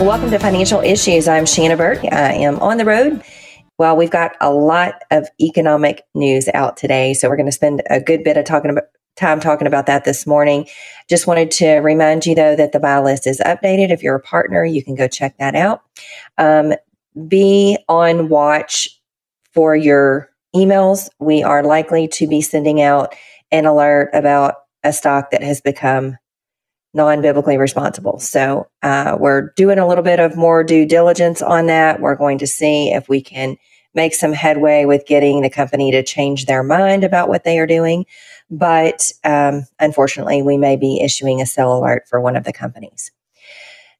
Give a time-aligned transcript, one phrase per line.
[0.00, 1.28] Welcome to Financial Issues.
[1.28, 1.98] I'm Shanna Burt.
[2.10, 3.22] I am on the road.
[3.76, 7.82] Well, we've got a lot of economic news out today, so we're going to spend
[7.90, 8.84] a good bit of talking about
[9.16, 10.66] time talking about that this morning.
[11.10, 13.90] Just wanted to remind you though that the buy list is updated.
[13.90, 15.82] If you're a partner, you can go check that out.
[16.38, 16.72] Um,
[17.28, 18.88] be on watch
[19.52, 21.10] for your emails.
[21.18, 23.14] We are likely to be sending out
[23.52, 26.16] an alert about a stock that has become
[26.92, 28.18] non biblically responsible.
[28.18, 32.00] So uh, we're doing a little bit of more due diligence on that.
[32.00, 33.56] We're going to see if we can
[33.94, 37.66] make some headway with getting the company to change their mind about what they are
[37.66, 38.06] doing.
[38.50, 43.10] But um, unfortunately, we may be issuing a sell alert for one of the companies.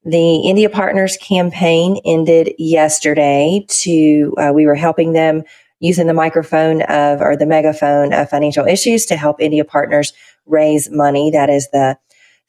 [0.04, 3.64] The India Partners campaign ended yesterday.
[3.68, 5.42] To uh, we were helping them
[5.78, 10.12] using the microphone of or the megaphone of financial issues to help India Partners
[10.46, 11.30] raise money.
[11.30, 11.98] That is the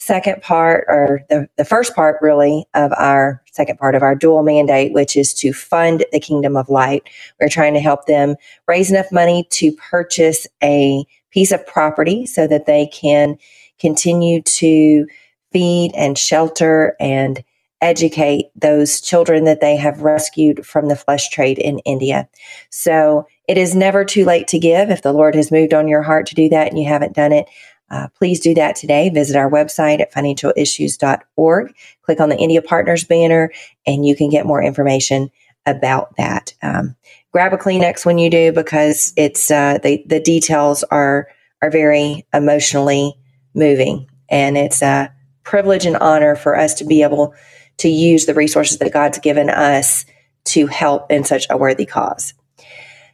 [0.02, 4.41] second part or the, the first part really of our second part of our dual
[4.41, 7.03] mandate, which is to fund the kingdom of light.
[7.39, 8.35] We're trying to help them
[8.67, 13.38] raise enough money to purchase a piece of property so that they can
[13.80, 15.05] continue to
[15.52, 17.43] feed and shelter and
[17.80, 22.27] educate those children that they have rescued from the flesh trade in India.
[22.71, 24.89] So it is never too late to give.
[24.89, 27.31] If the Lord has moved on your heart to do that and you haven't done
[27.31, 27.47] it,
[27.92, 29.09] uh, please do that today.
[29.09, 31.75] Visit our website at financialissues.org.
[32.03, 33.52] Click on the India Partners banner
[33.86, 35.30] and you can get more information
[35.65, 36.54] about that.
[36.61, 36.95] Um,
[37.32, 41.27] grab a Kleenex when you do because it's uh, the the details are
[41.61, 43.14] are very emotionally
[43.54, 45.14] moving, and it's a
[45.44, 47.36] privilege and honor for us to be able
[47.77, 50.05] to use the resources that God's given us
[50.44, 52.33] to help in such a worthy cause.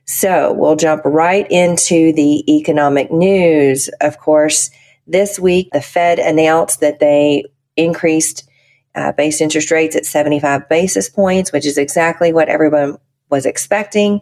[0.07, 3.89] So we'll jump right into the economic news.
[3.99, 4.71] Of course,
[5.05, 7.43] this week the Fed announced that they
[7.75, 8.47] increased
[8.95, 12.97] uh, base interest rates at 75 basis points, which is exactly what everyone
[13.29, 14.21] was expecting.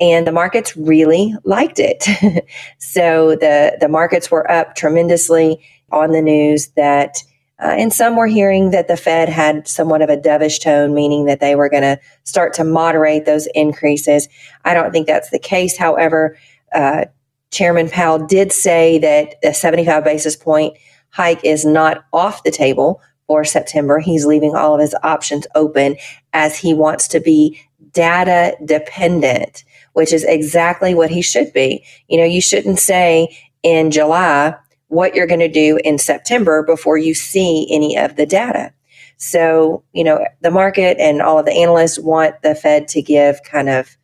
[0.00, 2.04] And the markets really liked it.
[2.78, 7.22] so the, the markets were up tremendously on the news that
[7.60, 11.26] uh, and some were hearing that the Fed had somewhat of a dovish tone, meaning
[11.26, 14.28] that they were going to start to moderate those increases.
[14.64, 15.76] I don't think that's the case.
[15.76, 16.36] However,
[16.74, 17.06] uh,
[17.52, 20.76] Chairman Powell did say that the 75 basis point
[21.10, 24.00] hike is not off the table for September.
[24.00, 25.96] He's leaving all of his options open
[26.32, 27.60] as he wants to be
[27.92, 29.62] data dependent,
[29.92, 31.84] which is exactly what he should be.
[32.08, 34.56] You know, you shouldn't say in July,
[34.94, 38.72] what you're going to do in September before you see any of the data.
[39.16, 43.42] So, you know, the market and all of the analysts want the Fed to give
[43.42, 43.96] kind of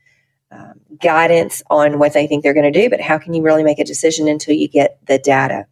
[0.50, 3.62] um, guidance on what they think they're going to do, but how can you really
[3.62, 5.66] make a decision until you get the data?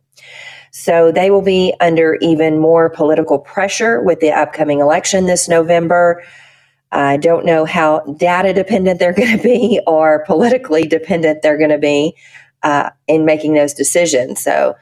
[0.71, 6.23] So they will be under even more political pressure with the upcoming election this November.
[6.93, 11.71] I don't know how data dependent they're going to be or politically dependent they're going
[11.71, 12.15] to be
[12.63, 14.41] uh, in making those decisions.
[14.41, 14.77] So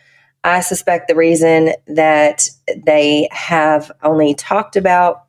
[0.47, 2.49] I suspect the reason that
[2.85, 5.25] they have only talked about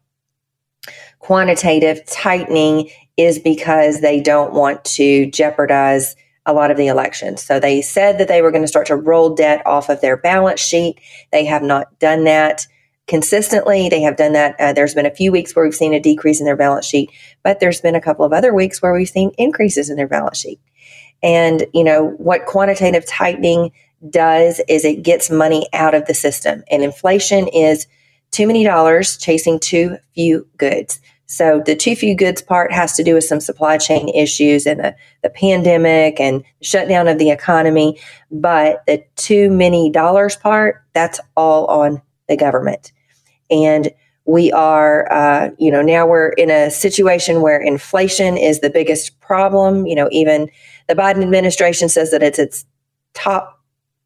[1.17, 7.41] quantitative tightening is because they don't want to jeopardize a lot of the elections.
[7.41, 10.17] So they said that they were going to start to roll debt off of their
[10.17, 10.99] balance sheet.
[11.31, 12.67] They have not done that
[13.07, 13.89] consistently.
[13.89, 14.55] They have done that.
[14.59, 17.09] Uh, there's been a few weeks where we've seen a decrease in their balance sheet,
[17.41, 20.37] but there's been a couple of other weeks where we've seen increases in their balance
[20.37, 20.59] sheet.
[21.23, 23.71] And, you know, what quantitative tightening
[24.09, 26.63] does is it gets money out of the system.
[26.69, 27.87] And inflation is
[28.31, 30.99] too many dollars chasing too few goods.
[31.27, 34.79] So the too few goods part has to do with some supply chain issues and
[34.79, 37.99] the, the pandemic and shutdown of the economy.
[38.31, 42.93] But the too many dollars part, that's all on the government.
[43.49, 43.91] And
[44.25, 49.19] we are, uh, you know, now we're in a situation where inflation is the biggest
[49.19, 49.85] problem.
[49.85, 50.49] You know, even
[50.87, 52.65] the Biden administration says that it's its
[53.13, 53.56] top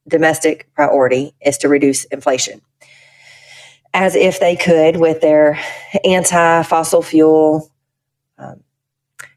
[0.08, 2.62] domestic priority is to reduce inflation.
[3.94, 5.60] As if they could with their
[6.06, 7.70] anti fossil fuel
[8.38, 8.64] um,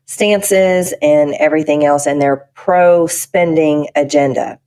[0.07, 4.59] stances and everything else and their pro spending agenda.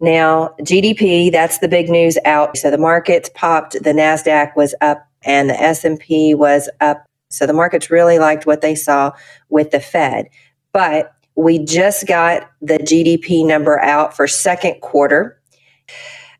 [0.00, 2.56] Now, GDP, that's the big news out.
[2.56, 7.04] So the markets popped, the Nasdaq was up and the S&P was up.
[7.30, 9.12] So the markets really liked what they saw
[9.48, 10.28] with the Fed.
[10.72, 15.40] But we just got the GDP number out for second quarter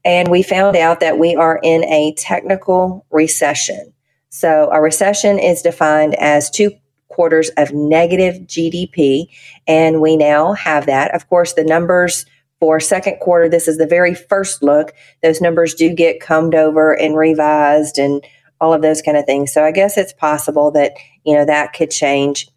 [0.05, 3.93] and we found out that we are in a technical recession.
[4.31, 6.73] So a recession is defined as two
[7.07, 9.27] quarters of negative GDP
[9.69, 11.15] and we now have that.
[11.15, 12.27] Of course, the numbers
[12.59, 14.93] for second quarter, this is the very first look.
[15.23, 18.27] Those numbers do get combed over and revised and
[18.61, 19.53] all of those kind of things.
[19.53, 22.49] So I guess it's possible that, you know, that could change.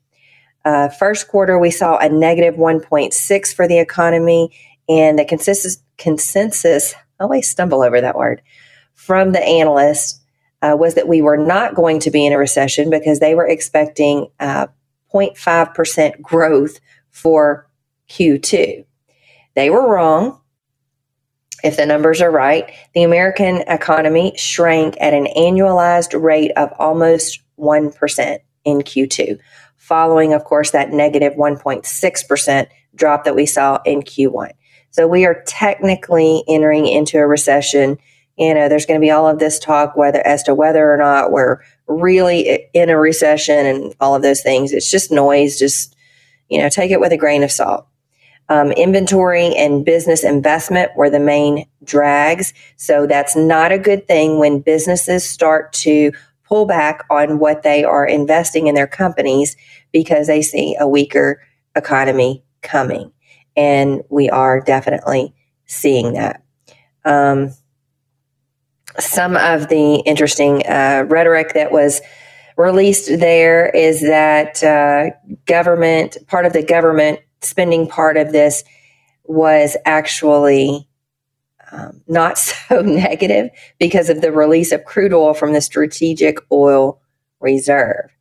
[0.63, 4.55] Uh, first quarter, we saw a negative 1.6 for the economy,
[4.87, 8.41] and the consensus, consensus I always stumble over that word,
[8.95, 10.19] from the analysts
[10.63, 13.47] uh, was that we were not going to be in a recession because they were
[13.47, 14.67] expecting uh,
[15.13, 16.79] 0.5% growth
[17.11, 17.69] for
[18.09, 18.83] Q2.
[19.53, 20.39] They were wrong.
[21.63, 27.39] If the numbers are right, the American economy shrank at an annualized rate of almost
[27.59, 29.37] 1% in Q2,
[29.91, 34.51] following, of course, that negative 1.6% drop that we saw in Q1.
[34.91, 37.97] So we are technically entering into a recession.
[38.37, 40.95] You know, there's going to be all of this talk whether as to whether or
[40.95, 41.57] not we're
[41.87, 44.71] really in a recession and all of those things.
[44.71, 45.59] It's just noise.
[45.59, 45.93] Just,
[46.47, 47.85] you know, take it with a grain of salt.
[48.47, 52.53] Um, inventory and business investment were the main drags.
[52.77, 56.13] So that's not a good thing when businesses start to
[56.51, 59.55] pull back on what they are investing in their companies
[59.91, 61.41] because they see a weaker
[61.75, 63.11] economy coming.
[63.55, 65.33] And we are definitely
[65.65, 66.43] seeing that.
[67.03, 67.53] Um,
[68.99, 72.01] some of the interesting uh, rhetoric that was
[72.57, 75.11] released there is that uh,
[75.45, 78.63] government, part of the government spending part of this
[79.23, 80.87] was actually
[81.71, 83.49] um, not so negative
[83.79, 87.01] because of the release of crude oil from the strategic oil
[87.39, 88.11] reserve.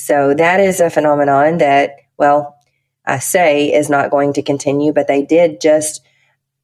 [0.00, 2.56] So that is a phenomenon that, well,
[3.04, 6.02] I say is not going to continue, but they did just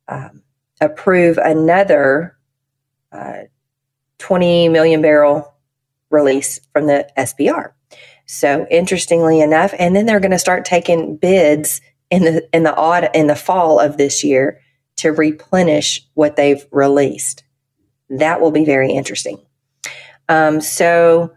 [0.07, 0.45] um,
[0.81, 2.39] approve another
[3.11, 3.43] uh,
[4.19, 5.53] 20 million barrel
[6.11, 7.73] release from the SPR.
[8.27, 11.81] So interestingly enough, and then they're going to start taking bids
[12.11, 14.61] in the in the odd in the fall of this year
[14.99, 17.43] to replenish what they've released.
[18.11, 19.45] That will be very interesting.
[20.29, 21.33] Um, so,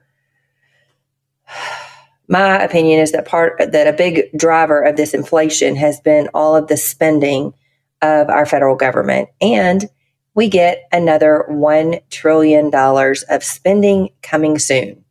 [2.28, 6.56] my opinion is that part that a big driver of this inflation has been all
[6.56, 7.54] of the spending
[8.02, 9.90] of our federal government, and
[10.36, 15.04] we get another one trillion dollars of spending coming soon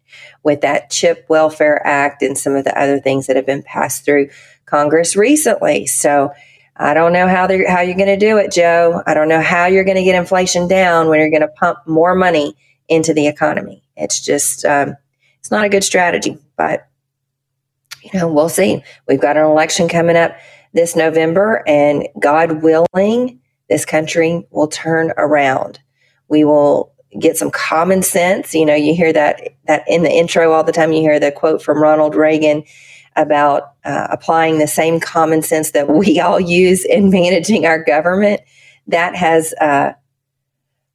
[0.43, 4.05] with that Chip Welfare Act and some of the other things that have been passed
[4.05, 4.29] through
[4.65, 5.87] Congress recently.
[5.87, 6.33] So
[6.77, 9.03] I don't know how how you're going to do it, Joe.
[9.07, 11.79] I don't know how you're going to get inflation down when you're going to pump
[11.87, 12.57] more money
[12.89, 13.83] into the economy.
[13.97, 14.97] It's just um,
[15.41, 16.87] it's not a good strategy, but
[18.13, 18.83] you know we'll see.
[19.09, 20.37] We've got an election coming up
[20.73, 25.81] this November, and God willing, this country will turn around.
[26.29, 28.55] We will get some common sense.
[28.55, 30.93] You know, you hear that that in the intro all the time.
[30.93, 32.65] You hear the quote from Ronald Reagan
[33.17, 38.41] about uh, applying the same common sense that we all use in managing our government.
[38.89, 39.93] That has, uh,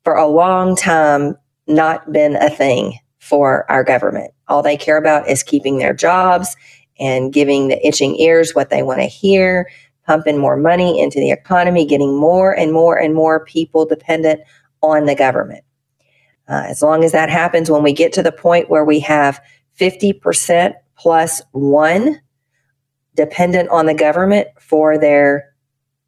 [0.05, 1.35] for a long time,
[1.67, 4.33] not been a thing for our government.
[4.47, 6.55] All they care about is keeping their jobs
[7.01, 9.69] and giving the itching ears what they want to hear,
[10.05, 14.39] pumping more money into the economy, getting more and more and more people dependent
[14.81, 15.63] on the government.
[16.47, 19.41] Uh, as long as that happens, when we get to the point where we have
[19.79, 22.19] 50% plus one
[23.15, 25.53] dependent on the government for their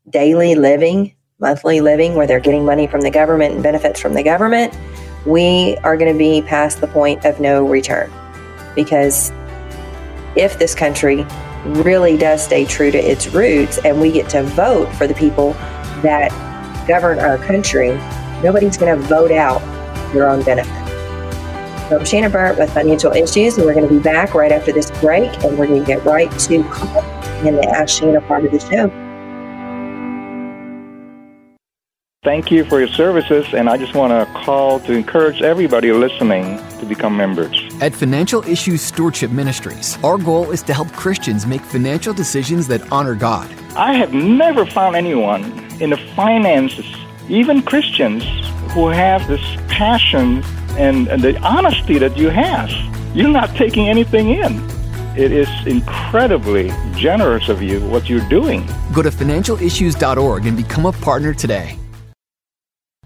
[0.09, 4.23] daily living, monthly living, where they're getting money from the government and benefits from the
[4.23, 4.77] government,
[5.25, 8.11] we are going to be past the point of no return.
[8.75, 9.31] Because
[10.35, 11.25] if this country
[11.65, 15.53] really does stay true to its roots and we get to vote for the people
[16.01, 16.29] that
[16.87, 17.89] govern our country,
[18.43, 19.61] nobody's going to vote out
[20.13, 20.73] their own benefit.
[21.89, 24.71] So I'm Shannon Burt with Financial Issues, and we're going to be back right after
[24.71, 27.01] this break, and we're going to get right to call
[27.45, 29.02] and the Ask Shannon part of the show.
[32.23, 36.57] Thank you for your services, and I just want to call to encourage everybody listening
[36.79, 37.51] to become members.
[37.81, 42.89] At Financial Issues Stewardship Ministries, our goal is to help Christians make financial decisions that
[42.93, 43.53] honor God.
[43.75, 45.43] I have never found anyone
[45.81, 46.85] in the finances,
[47.27, 48.23] even Christians,
[48.71, 50.45] who have this passion
[50.77, 52.71] and, and the honesty that you have.
[53.13, 54.63] You're not taking anything in.
[55.17, 58.65] It is incredibly generous of you what you're doing.
[58.93, 61.77] Go to financialissues.org and become a partner today.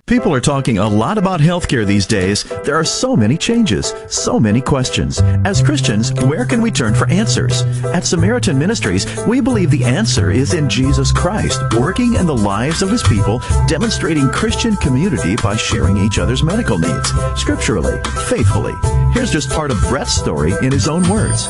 [0.07, 2.45] People are talking a lot about healthcare these days.
[2.63, 5.19] There are so many changes, so many questions.
[5.43, 7.63] As Christians, where can we turn for answers?
[7.87, 12.81] At Samaritan Ministries, we believe the answer is in Jesus Christ, working in the lives
[12.81, 18.75] of his people, demonstrating Christian community by sharing each other's medical needs, scripturally, faithfully.
[19.17, 21.47] Here's just part of Brett's story in his own words.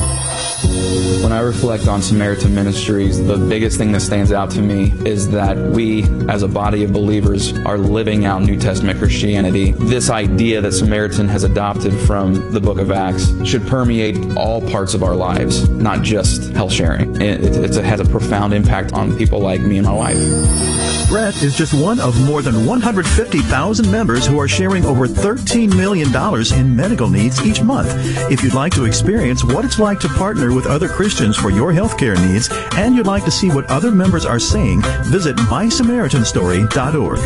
[1.22, 5.30] When I reflect on Samaritan Ministries, the biggest thing that stands out to me is
[5.32, 9.74] that we, as a body of believers, are living out New Testament Christianity.
[9.74, 14.94] This idea that Samaritan has adopted from the book of Acts should permeate all parts
[14.94, 17.22] of our lives, not just health sharing.
[17.22, 20.78] It, it, it has a profound impact on people like me and my wife.
[21.10, 26.14] Brett is just one of more than 150,000 members who are sharing over $13 million
[26.54, 27.90] in medical needs each month.
[28.32, 31.72] If you'd like to experience what it's like to partner with other Christians for your
[31.72, 37.20] healthcare needs and you'd like to see what other members are saying, visit mysamaritanstory.org.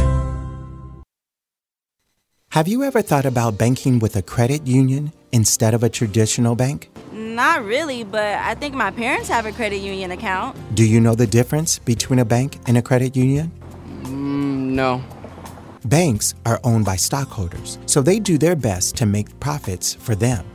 [2.52, 6.90] Have you ever thought about banking with a credit union instead of a traditional bank?
[7.14, 10.58] Not really, but I think my parents have a credit union account.
[10.76, 13.54] Do you know the difference between a bank and a credit union?
[14.04, 15.02] Mm, no.
[15.86, 20.46] Banks are owned by stockholders, so they do their best to make profits for them.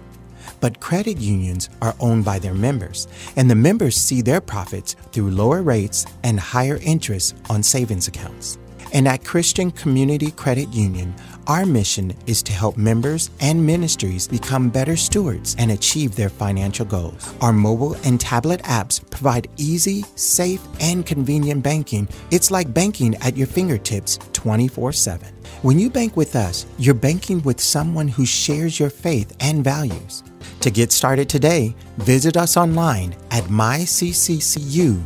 [0.61, 5.31] But credit unions are owned by their members, and the members see their profits through
[5.31, 8.59] lower rates and higher interest on savings accounts.
[8.93, 11.13] And at Christian Community Credit Union,
[11.47, 16.85] our mission is to help members and ministries become better stewards and achieve their financial
[16.85, 17.35] goals.
[17.41, 22.09] Our mobile and tablet apps provide easy, safe, and convenient banking.
[22.31, 25.29] It's like banking at your fingertips 24 7.
[25.63, 30.23] When you bank with us, you're banking with someone who shares your faith and values.
[30.61, 35.05] To get started today, visit us online at mycccu.com.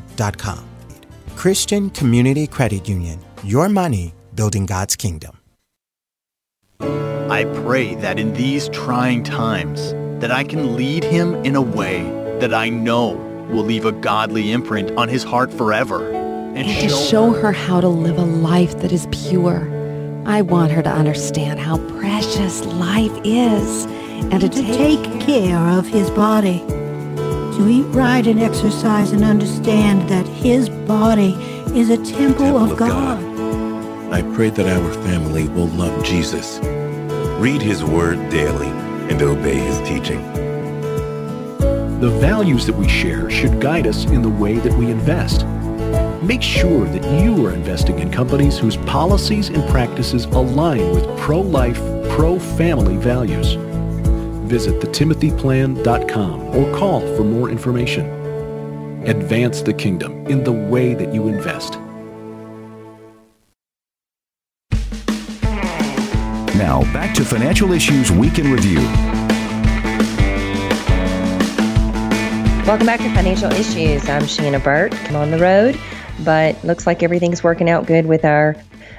[1.37, 5.40] Christian Community Credit Union, your money building God's kingdom.
[6.81, 12.03] I pray that in these trying times that I can lead him in a way
[12.41, 13.13] that I know
[13.51, 17.53] will leave a godly imprint on his heart forever and, and show to show her
[17.53, 19.69] how to live a life that is pure.
[20.27, 25.59] I want her to understand how precious life is and to, to take, take care
[25.59, 26.59] of his body.
[27.57, 31.35] To eat right and exercise and understand that his body
[31.79, 33.21] is a temple, temple of, of God.
[33.21, 33.30] God.
[34.11, 36.59] I pray that our family will love Jesus,
[37.41, 38.69] read his word daily,
[39.11, 40.21] and obey his teaching.
[42.01, 45.47] The values that we share should guide us in the way that we invest.
[46.23, 51.41] Make sure that you are investing in companies whose policies and practices align with pro
[51.41, 53.57] life, pro family values
[54.51, 58.05] visit thetimothyplan.com or call for more information.
[59.07, 61.79] Advance the kingdom in the way that you invest.
[66.61, 68.81] Now, back to financial issues Week in Review.
[72.67, 74.07] Welcome back to Financial Issues.
[74.11, 74.95] I'm Sheena Burt.
[75.09, 75.81] I'm on the road,
[76.23, 78.57] but looks like everything's working out good with our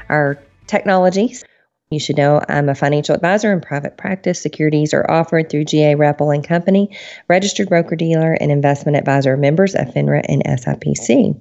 [0.09, 1.45] our technologies.
[1.91, 4.41] You should know I'm a financial advisor in private practice.
[4.41, 9.75] Securities are offered through GA Repple and Company, registered broker dealer and investment advisor members
[9.75, 11.35] of FINRA and SIPC.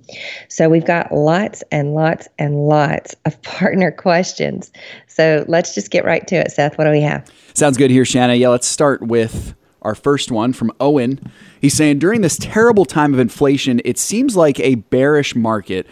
[0.49, 4.73] So we've got lots and lots and lots of partner questions.
[5.07, 6.77] So let's just get right to it, Seth.
[6.77, 7.31] What do we have?
[7.55, 8.35] Sounds good here, Shanna.
[8.35, 11.21] Yeah, let's start with our first one from Owen.
[11.61, 15.87] He's saying during this terrible time of inflation, it seems like a bearish market.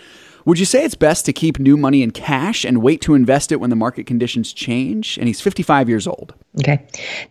[0.48, 3.52] Would you say it's best to keep new money in cash and wait to invest
[3.52, 5.18] it when the market conditions change?
[5.18, 6.32] And he's 55 years old.
[6.60, 6.82] Okay,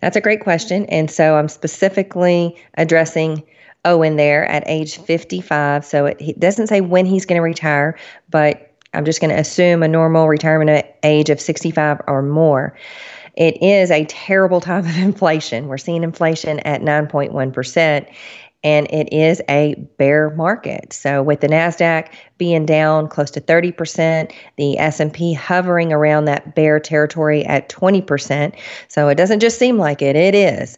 [0.01, 0.85] that's a great question.
[0.85, 3.41] And so I'm specifically addressing
[3.85, 5.83] Owen there at age 55.
[5.83, 7.97] So it, doesn't say when he's going to retire,
[8.29, 12.77] but I'm just going to assume a normal retirement age of 65 or more.
[13.33, 15.67] It is a terrible time of inflation.
[15.67, 18.13] We're seeing inflation at 9.1%
[18.63, 20.91] and it is a bear market.
[20.91, 26.79] So with the Nasdaq being down close to 30%, the S&P hovering around that bear
[26.79, 28.55] territory at 20%.
[28.87, 30.77] So it doesn't just seem like it, it is.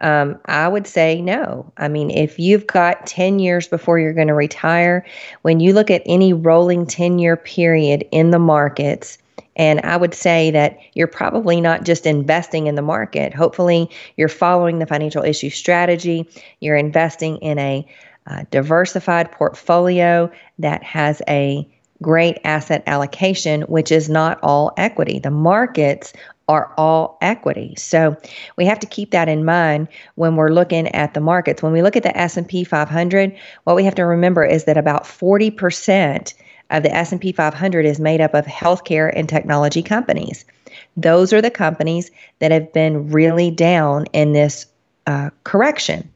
[0.00, 1.72] Um, I would say no.
[1.78, 5.06] I mean, if you've got 10 years before you're going to retire,
[5.42, 9.18] when you look at any rolling 10 year period in the markets,
[9.56, 13.34] and I would say that you're probably not just investing in the market.
[13.34, 16.28] Hopefully, you're following the financial issue strategy.
[16.60, 17.86] You're investing in a
[18.26, 21.68] uh, diversified portfolio that has a
[22.02, 25.18] great asset allocation, which is not all equity.
[25.18, 26.12] The markets
[26.48, 27.74] are all equity.
[27.76, 28.16] So
[28.56, 31.62] we have to keep that in mind when we're looking at the markets.
[31.62, 35.04] When we look at the S&P 500, what we have to remember is that about
[35.04, 36.34] 40%
[36.70, 40.44] of the S&P 500 is made up of healthcare and technology companies.
[40.96, 44.66] Those are the companies that have been really down in this
[45.06, 46.10] uh, correction.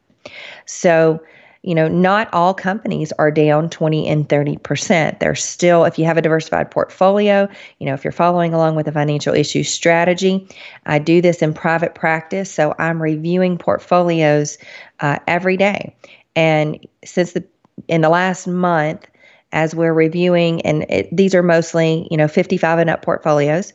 [0.66, 1.22] So,
[1.62, 5.18] you know, not all companies are down 20 and 30%.
[5.18, 8.88] They're still, if you have a diversified portfolio, you know, if you're following along with
[8.88, 10.48] a financial issue strategy,
[10.86, 12.50] I do this in private practice.
[12.50, 14.56] So I'm reviewing portfolios
[15.00, 15.94] uh, every day.
[16.34, 17.44] And since the,
[17.88, 19.06] in the last month,
[19.52, 23.72] as we're reviewing, and it, these are mostly, you know, 55 and up portfolios.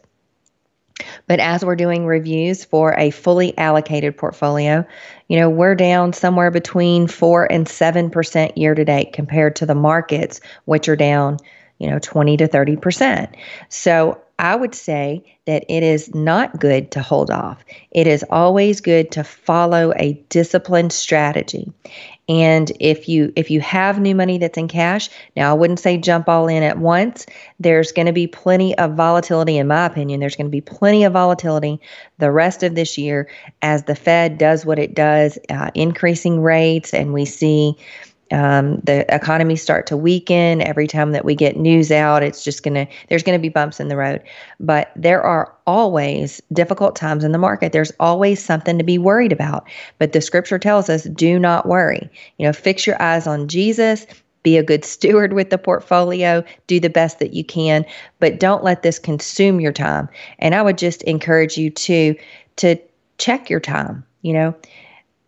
[1.28, 4.86] But as we're doing reviews for a fully allocated portfolio,
[5.28, 9.76] you know, we're down somewhere between 4 and 7% year to date compared to the
[9.76, 11.38] markets, which are down,
[11.80, 13.28] you know, 20 to 30%.
[13.68, 17.64] So I would say that it is not good to hold off.
[17.92, 21.72] It is always good to follow a disciplined strategy.
[22.28, 25.98] And if you if you have new money that's in cash, now I wouldn't say
[25.98, 27.26] jump all in at once.
[27.60, 30.20] There's going to be plenty of volatility in my opinion.
[30.20, 31.80] There's going to be plenty of volatility
[32.18, 33.30] the rest of this year
[33.62, 37.78] as the Fed does what it does, uh, increasing rates and we see
[38.32, 40.62] um, the economy start to weaken.
[40.62, 43.88] Every time that we get news out it's just gonna there's gonna be bumps in
[43.88, 44.22] the road.
[44.60, 47.72] But there are always difficult times in the market.
[47.72, 49.68] There's always something to be worried about.
[50.00, 52.10] But the scripture tells us do not worry.
[52.38, 54.08] You know fix your eyes on jesus.
[54.42, 56.44] Be a good steward with the portfolio.
[56.68, 57.86] Do the best that you can.
[58.20, 60.10] But don't let this consume your time.
[60.40, 62.16] And i would just encourage you to
[62.56, 62.78] to
[63.18, 64.56] check your time you know.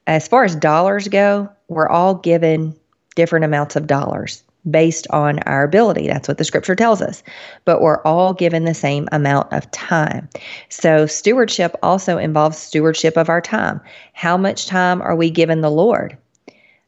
[0.07, 2.75] As far as dollars go we're all given
[3.17, 6.07] different amounts of dollars based on our ability.
[6.07, 7.23] That's what the scripture tells us.
[7.65, 10.29] But we're all given the same amount of time.
[10.69, 13.81] So, stewardship also involves stewardship of our time.
[14.13, 16.15] How much time are we given the Lord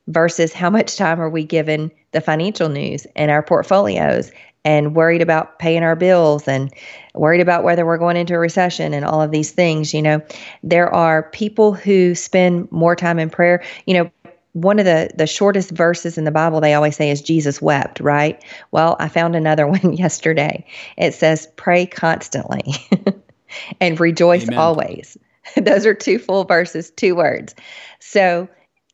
[0.08, 4.32] versus how much time are we given the financial news and our portfolios
[4.66, 6.74] and worried about paying our bills and
[7.16, 10.22] worried about whether we're going into a recession and all of these things you know
[10.64, 14.12] there are people who spend more time in prayer you know
[14.54, 18.00] one of the the shortest verses in the Bible they always say is Jesus wept,
[18.00, 18.44] right?
[18.72, 20.66] Well, I found another one yesterday.
[20.98, 22.64] It says pray constantly
[23.82, 24.60] and rejoice Amen.
[24.60, 25.18] always.
[25.56, 27.56] Those are two full verses, two words.
[28.00, 28.48] So,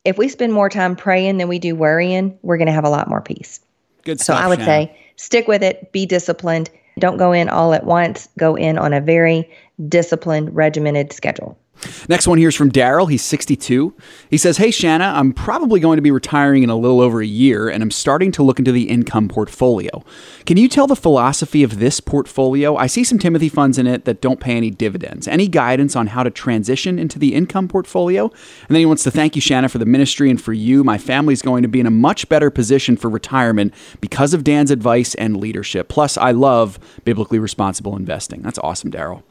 [0.03, 2.89] if we spend more time praying than we do worrying, we're going to have a
[2.89, 3.59] lot more peace.
[4.03, 4.37] Good stuff.
[4.37, 4.87] So, I would Shannon.
[4.87, 6.69] say stick with it, be disciplined.
[6.99, 8.29] Don't go in all at once.
[8.37, 9.49] Go in on a very
[9.89, 11.57] disciplined, regimented schedule.
[12.07, 13.09] Next one here is from Daryl.
[13.09, 13.93] He's 62.
[14.29, 17.25] He says, Hey, Shanna, I'm probably going to be retiring in a little over a
[17.25, 20.03] year, and I'm starting to look into the income portfolio.
[20.45, 22.75] Can you tell the philosophy of this portfolio?
[22.75, 25.27] I see some Timothy funds in it that don't pay any dividends.
[25.27, 28.25] Any guidance on how to transition into the income portfolio?
[28.25, 30.83] And then he wants to thank you, Shanna, for the ministry and for you.
[30.83, 34.71] My family's going to be in a much better position for retirement because of Dan's
[34.71, 35.87] advice and leadership.
[35.87, 38.41] Plus, I love biblically responsible investing.
[38.41, 39.23] That's awesome, Daryl.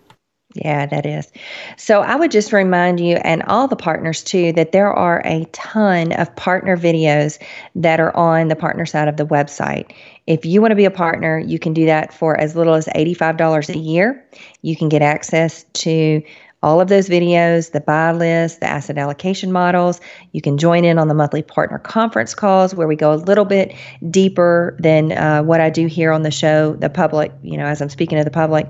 [0.54, 1.32] Yeah, that is.
[1.76, 5.46] So I would just remind you and all the partners too that there are a
[5.46, 7.42] ton of partner videos
[7.74, 9.92] that are on the partner side of the website.
[10.28, 12.86] If you want to be a partner, you can do that for as little as
[12.86, 14.24] $85 a year.
[14.62, 16.22] You can get access to
[16.62, 20.00] all of those videos, the buy list, the asset allocation models.
[20.32, 23.44] You can join in on the monthly partner conference calls where we go a little
[23.44, 23.74] bit
[24.10, 27.82] deeper than uh, what I do here on the show, the public, you know, as
[27.82, 28.66] I'm speaking to the public.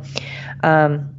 [0.64, 1.13] Um,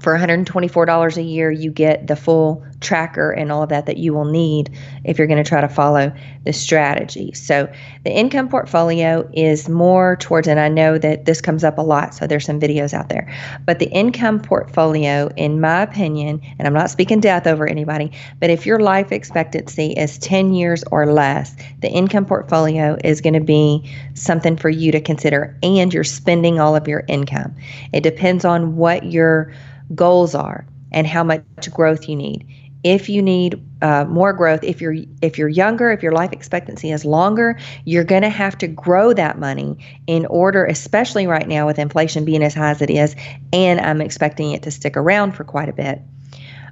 [0.00, 4.14] for $124 a year, you get the full tracker and all of that that you
[4.14, 4.70] will need
[5.04, 6.12] if you're going to try to follow
[6.44, 7.32] the strategy.
[7.32, 7.70] So,
[8.04, 12.14] the income portfolio is more towards, and I know that this comes up a lot,
[12.14, 13.32] so there's some videos out there.
[13.66, 18.50] But the income portfolio, in my opinion, and I'm not speaking death over anybody, but
[18.50, 23.40] if your life expectancy is 10 years or less, the income portfolio is going to
[23.40, 27.54] be something for you to consider, and you're spending all of your income.
[27.92, 29.52] It depends on what your
[29.94, 32.46] goals are and how much growth you need.
[32.84, 36.92] If you need uh, more growth, if you're if you're younger, if your life expectancy
[36.92, 41.66] is longer, you're going to have to grow that money in order, especially right now
[41.66, 43.16] with inflation being as high as it is,
[43.52, 46.00] and I'm expecting it to stick around for quite a bit.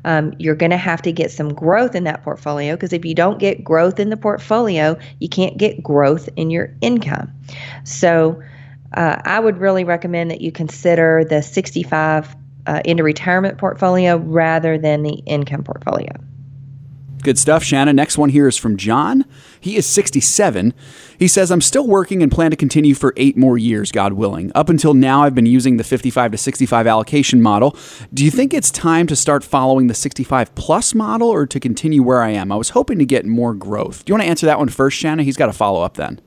[0.04, 3.14] Um, you're going to have to get some growth in that portfolio because if you
[3.14, 7.32] don't get growth in the portfolio, you can't get growth in your income.
[7.82, 8.40] So,
[8.94, 14.78] uh, I would really recommend that you consider the 65 uh, into retirement portfolio rather
[14.78, 16.12] than the income portfolio.
[17.26, 17.96] Good stuff, Shannon.
[17.96, 19.24] Next one here is from John.
[19.58, 20.72] He is 67.
[21.18, 24.52] He says, I'm still working and plan to continue for eight more years, God willing.
[24.54, 27.76] Up until now, I've been using the 55 to 65 allocation model.
[28.14, 32.00] Do you think it's time to start following the 65 plus model or to continue
[32.00, 32.52] where I am?
[32.52, 34.04] I was hoping to get more growth.
[34.04, 35.24] Do you want to answer that one first, Shannon?
[35.24, 36.20] He's got a follow up then.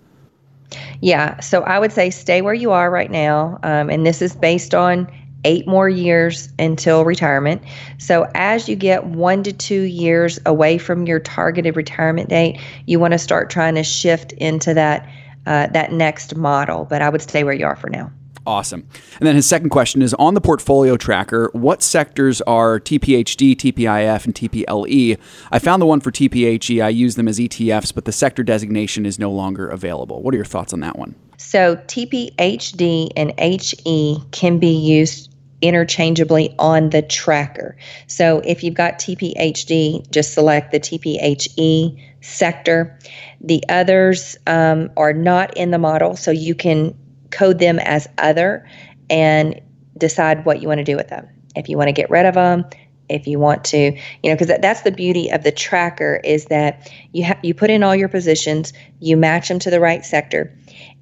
[1.02, 3.60] Yeah, so I would say stay where you are right now.
[3.63, 5.10] Um, and this is based on
[5.45, 7.62] eight more years until retirement.
[7.97, 12.99] So, as you get one to two years away from your targeted retirement date, you
[12.99, 15.10] want to start trying to shift into that
[15.45, 16.86] uh, that next model.
[16.86, 18.12] But I would stay where you are for now.
[18.49, 18.88] Awesome.
[19.19, 24.25] And then his second question is on the portfolio tracker, what sectors are TPHD, TPIF,
[24.25, 25.19] and TPLE?
[25.52, 26.84] I found the one for TPHE.
[26.84, 30.23] I use them as ETFs, but the sector designation is no longer available.
[30.23, 31.13] What are your thoughts on that one?
[31.38, 35.28] So, TPHD and HE can be used
[35.62, 37.76] interchangeably on the tracker.
[38.08, 42.98] So, if you've got TPHD, just select the TPHE sector.
[43.41, 46.98] The others um, are not in the model, so you can
[47.32, 48.67] code them as other
[49.10, 49.60] and
[49.98, 51.28] decide what you want to do with them.
[51.56, 52.65] If you want to get rid of them,
[53.10, 56.91] if you want to, you know, because that's the beauty of the tracker is that
[57.12, 60.56] you have you put in all your positions, you match them to the right sector,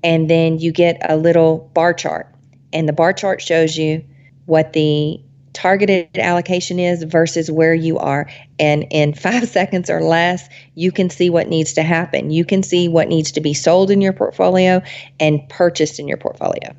[0.03, 2.33] and then you get a little bar chart,
[2.71, 4.03] and the bar chart shows you
[4.47, 5.21] what the
[5.53, 8.29] targeted allocation is versus where you are.
[8.59, 12.31] And in five seconds or less, you can see what needs to happen.
[12.31, 14.81] You can see what needs to be sold in your portfolio
[15.19, 16.75] and purchased in your portfolio.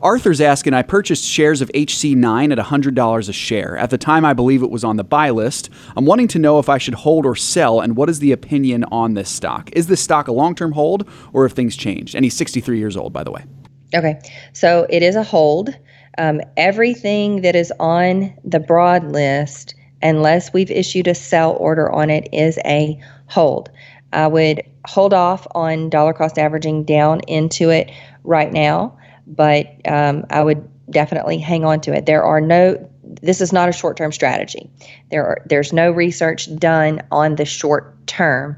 [0.00, 3.76] Arthur's asking, I purchased shares of HC9 at $100 a share.
[3.76, 5.70] At the time, I believe it was on the buy list.
[5.96, 8.84] I'm wanting to know if I should hold or sell, and what is the opinion
[8.92, 9.70] on this stock?
[9.72, 12.14] Is this stock a long term hold, or if things changed?
[12.14, 13.44] And he's 63 years old, by the way.
[13.92, 14.20] Okay,
[14.52, 15.74] so it is a hold.
[16.18, 22.10] Um, everything that is on the broad list, unless we've issued a sell order on
[22.10, 23.70] it, is a hold.
[24.12, 27.90] I would hold off on dollar cost averaging down into it
[28.24, 32.06] right now, but um, I would definitely hang on to it.
[32.06, 32.88] There are no
[33.22, 34.68] this is not a short-term strategy.
[35.10, 38.56] There are, there's no research done on the short term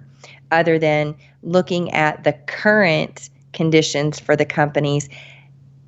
[0.51, 5.09] other than looking at the current conditions for the companies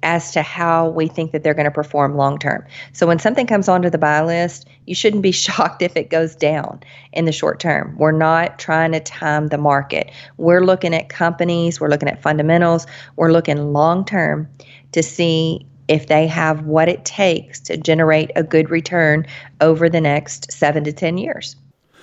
[0.03, 2.65] as to how we think that they're going to perform long term.
[2.93, 6.35] So when something comes onto the buy list, you shouldn't be shocked if it goes
[6.35, 6.81] down
[7.13, 7.97] in the short term.
[7.99, 10.11] We're not trying to time the market.
[10.37, 12.87] We're looking at companies, we're looking at fundamentals,
[13.17, 14.49] we're looking long term
[14.93, 19.27] to see if they have what it takes to generate a good return
[19.61, 21.57] over the next 7 to 10 years.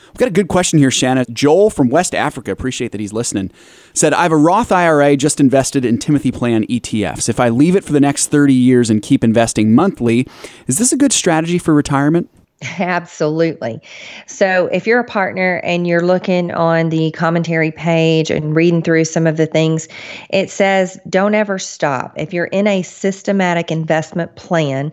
[0.10, 1.26] We've got a good question here, Shanna.
[1.26, 3.52] Joel from West Africa, appreciate that he's listening,
[3.94, 7.30] said, I have a Roth IRA just invested in Timothy Plan ETFs.
[7.30, 10.28] If I leave it for the next 30 years and keep investing monthly,
[10.68, 12.30] is this a good strategy for retirement?
[12.80, 13.80] Absolutely.
[14.28, 19.06] So, if you're a partner and you're looking on the commentary page and reading through
[19.06, 19.88] some of the things,
[20.30, 22.14] it says don't ever stop.
[22.18, 24.92] If you're in a systematic investment plan,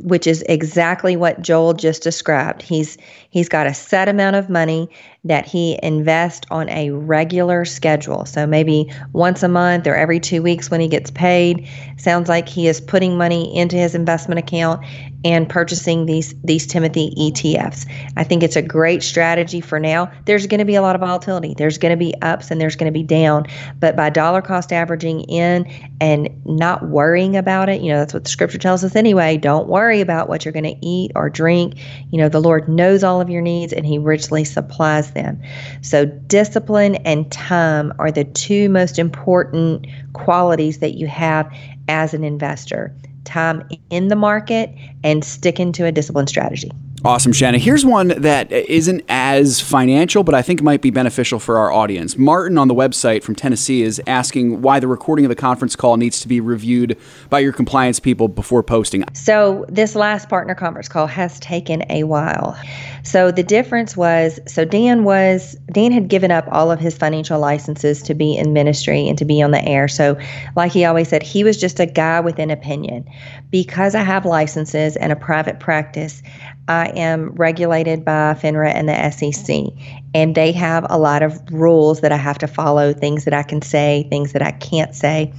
[0.00, 2.62] which is exactly what Joel just described.
[2.62, 2.96] He's
[3.30, 4.88] he's got a set amount of money
[5.24, 8.24] that he invests on a regular schedule.
[8.24, 11.68] So maybe once a month or every 2 weeks when he gets paid.
[11.96, 14.84] Sounds like he is putting money into his investment account
[15.24, 17.90] and purchasing these these Timothy ETFs.
[18.16, 20.10] I think it's a great strategy for now.
[20.26, 21.54] There's going to be a lot of volatility.
[21.58, 23.46] There's going to be ups and there's going to be down,
[23.80, 25.66] but by dollar cost averaging in
[26.00, 29.36] and not worrying about it, you know, that's what the scripture tells us anyway.
[29.36, 31.74] Don't worry about what you're going to eat or drink.
[32.10, 35.40] You know, the Lord knows all of your needs and he richly supplies them.
[35.82, 41.52] So discipline and time are the two most important qualities that you have
[41.88, 42.94] as an investor
[43.24, 44.70] time in the market
[45.04, 46.70] and sticking to a disciplined strategy.
[47.04, 47.58] Awesome, Shanna.
[47.58, 52.18] Here's one that isn't as financial, but I think might be beneficial for our audience.
[52.18, 55.96] Martin on the website from Tennessee is asking why the recording of the conference call
[55.96, 56.98] needs to be reviewed
[57.30, 59.04] by your compliance people before posting.
[59.14, 62.58] So, this last partner conference call has taken a while.
[63.04, 67.38] So, the difference was so Dan was Dan had given up all of his financial
[67.38, 69.86] licenses to be in ministry and to be on the air.
[69.86, 70.18] So,
[70.56, 73.08] like he always said, he was just a guy with an opinion.
[73.50, 76.22] Because I have licenses and a private practice,
[76.68, 79.72] I am regulated by FINRA and the SEC,
[80.14, 83.42] and they have a lot of rules that I have to follow, things that I
[83.42, 85.32] can say, things that I can't say.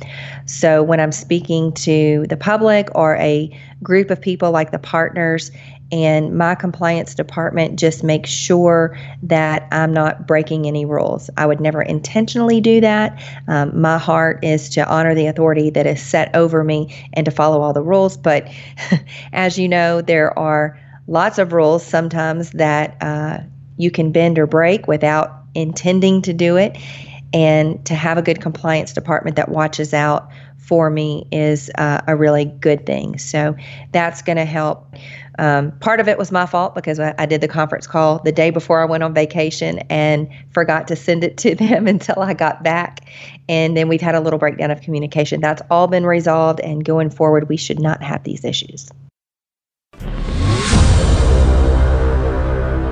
[0.46, 5.52] So when I'm speaking to the public or a group of people like the partners,
[5.92, 11.30] and my compliance department just makes sure that I'm not breaking any rules.
[11.38, 13.20] I would never intentionally do that.
[13.48, 17.32] Um, my heart is to honor the authority that is set over me and to
[17.32, 18.18] follow all the rules.
[18.18, 18.48] But
[19.34, 20.80] as you know, there are
[21.10, 23.40] lots of rules sometimes that uh,
[23.78, 26.78] you can bend or break without intending to do it.
[27.34, 32.16] And to have a good compliance department that watches out for me is uh, a
[32.16, 33.18] really good thing.
[33.18, 33.56] So
[33.92, 34.94] that's going to help.
[35.38, 38.32] Um, part of it was my fault because I, I, did the conference call the
[38.32, 42.34] day before I went on vacation and forgot to send it to them until I
[42.34, 43.10] got back.
[43.48, 45.40] And then we've had a little breakdown of communication.
[45.40, 48.90] That's all been resolved, and going forward, we should not have these issues.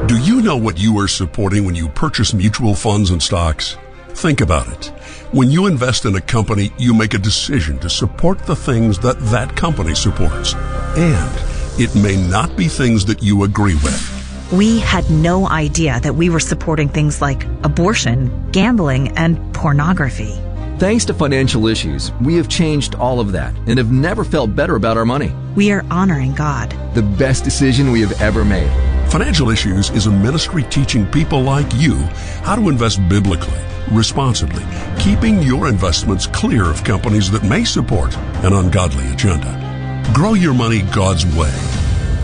[0.08, 3.76] Do you know what you are supporting when you purchase mutual funds and stocks?
[4.12, 4.86] Think about it.
[5.34, 9.20] When you invest in a company, you make a decision to support the things that
[9.32, 10.54] that company supports.
[10.96, 11.30] And
[11.78, 14.50] it may not be things that you agree with.
[14.54, 20.34] We had no idea that we were supporting things like abortion, gambling, and pornography.
[20.80, 24.78] Thanks to financial issues, we have changed all of that and have never felt better
[24.78, 25.36] about our money.
[25.56, 26.74] We are honoring God.
[26.94, 28.72] The best decision we have ever made.
[29.10, 31.96] Financial Issues is a ministry teaching people like you
[32.44, 34.66] how to invest biblically, responsibly,
[35.00, 40.04] keeping your investments clear of companies that may support an ungodly agenda.
[40.14, 41.54] Grow your money God's way.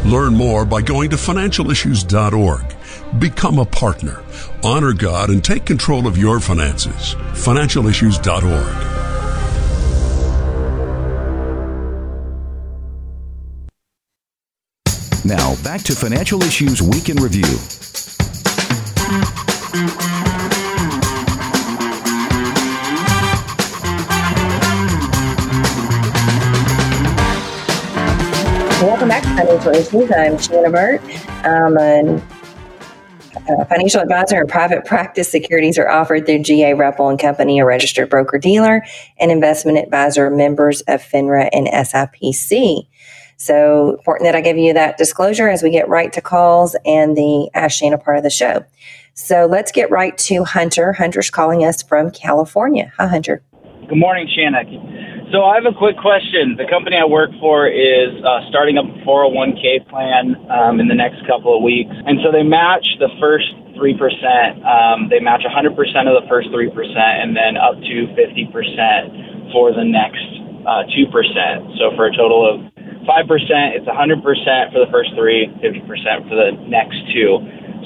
[0.04, 2.76] Learn more by going to financialissues.org.
[3.17, 4.22] Become a partner.
[4.62, 7.15] Honor God and take control of your finances.
[7.32, 8.93] Financialissues.org.
[15.26, 17.44] Now, back to Financial Issues Week in Review.
[28.82, 30.12] Welcome back to Financial Issues.
[30.12, 31.02] I'm Shanna Burt.
[31.46, 32.22] I'm a
[33.70, 38.10] financial advisor and private practice securities are offered through GA Repple and Company, a registered
[38.10, 38.84] broker dealer,
[39.20, 42.88] and investment advisor members of FINRA and SIPC.
[43.44, 47.18] So important that I give you that disclosure as we get right to calls and
[47.18, 48.64] the Ask Shanna part of the show.
[49.16, 50.94] So let's get right to Hunter.
[50.94, 52.94] Hunter's calling us from California.
[52.96, 53.44] Hi, Hunter.
[53.90, 54.64] Good morning, Shanna.
[55.36, 56.56] So I have a quick question.
[56.56, 60.96] The company I work for is uh, starting up a 401k plan um, in the
[60.96, 64.64] next couple of weeks, and so they match the first three percent.
[64.64, 68.56] Um, they match 100 percent of the first three percent, and then up to 50
[68.56, 70.24] percent for the next
[70.64, 71.76] uh, two percent.
[71.76, 72.73] So for a total of
[73.06, 77.00] five percent, it's a 100 percent for the first three, 50 percent for the next
[77.12, 77.39] two.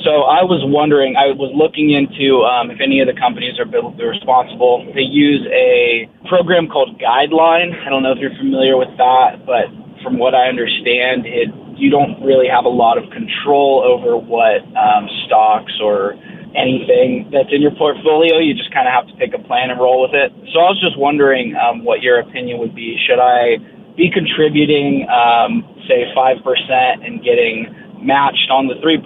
[0.05, 3.65] So I was wondering, I was looking into um, if any of the companies are
[3.65, 4.86] responsible.
[4.93, 7.73] They use a program called Guideline.
[7.81, 9.73] I don't know if you're familiar with that, but
[10.05, 14.65] from what I understand, it you don't really have a lot of control over what
[14.73, 16.17] um, stocks or
[16.57, 18.41] anything that's in your portfolio.
[18.41, 20.33] You just kind of have to pick a plan and roll with it.
[20.53, 22.97] So I was just wondering um, what your opinion would be.
[23.05, 23.62] Should I
[23.97, 27.65] be contributing, um, say, 5% and getting
[27.99, 29.01] matched on the 3%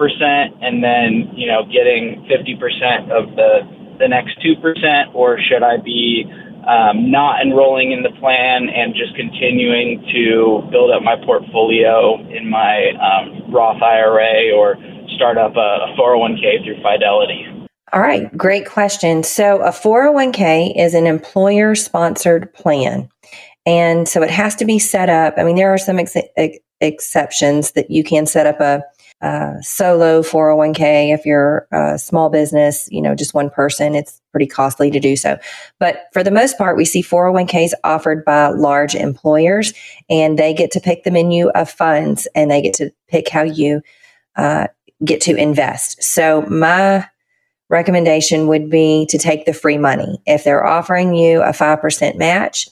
[0.62, 3.64] and then, you know, getting 50% of the,
[4.00, 6.26] the next 2%, or should I be
[6.68, 12.50] um, not enrolling in the plan and just continuing to build up my portfolio in
[12.50, 14.76] my um, Roth IRA or
[15.16, 17.48] start up a 401k through Fidelity?
[17.94, 19.24] All right, great question.
[19.24, 23.10] So, a 401k is an employer sponsored plan.
[23.66, 25.36] And so it has to be set up.
[25.38, 28.84] I mean, there are some ex- ex- exceptions that you can set up a,
[29.26, 33.94] a, solo 401k if you're a small business, you know, just one person.
[33.94, 35.38] It's pretty costly to do so.
[35.80, 39.74] But for the most part, we see 401ks offered by large employers
[40.10, 43.44] and they get to pick the menu of funds and they get to pick how
[43.44, 43.82] you
[44.36, 44.68] uh,
[45.06, 46.02] get to invest.
[46.02, 47.08] So my
[47.70, 50.20] recommendation would be to take the free money.
[50.26, 52.68] If they're offering you a 5% match,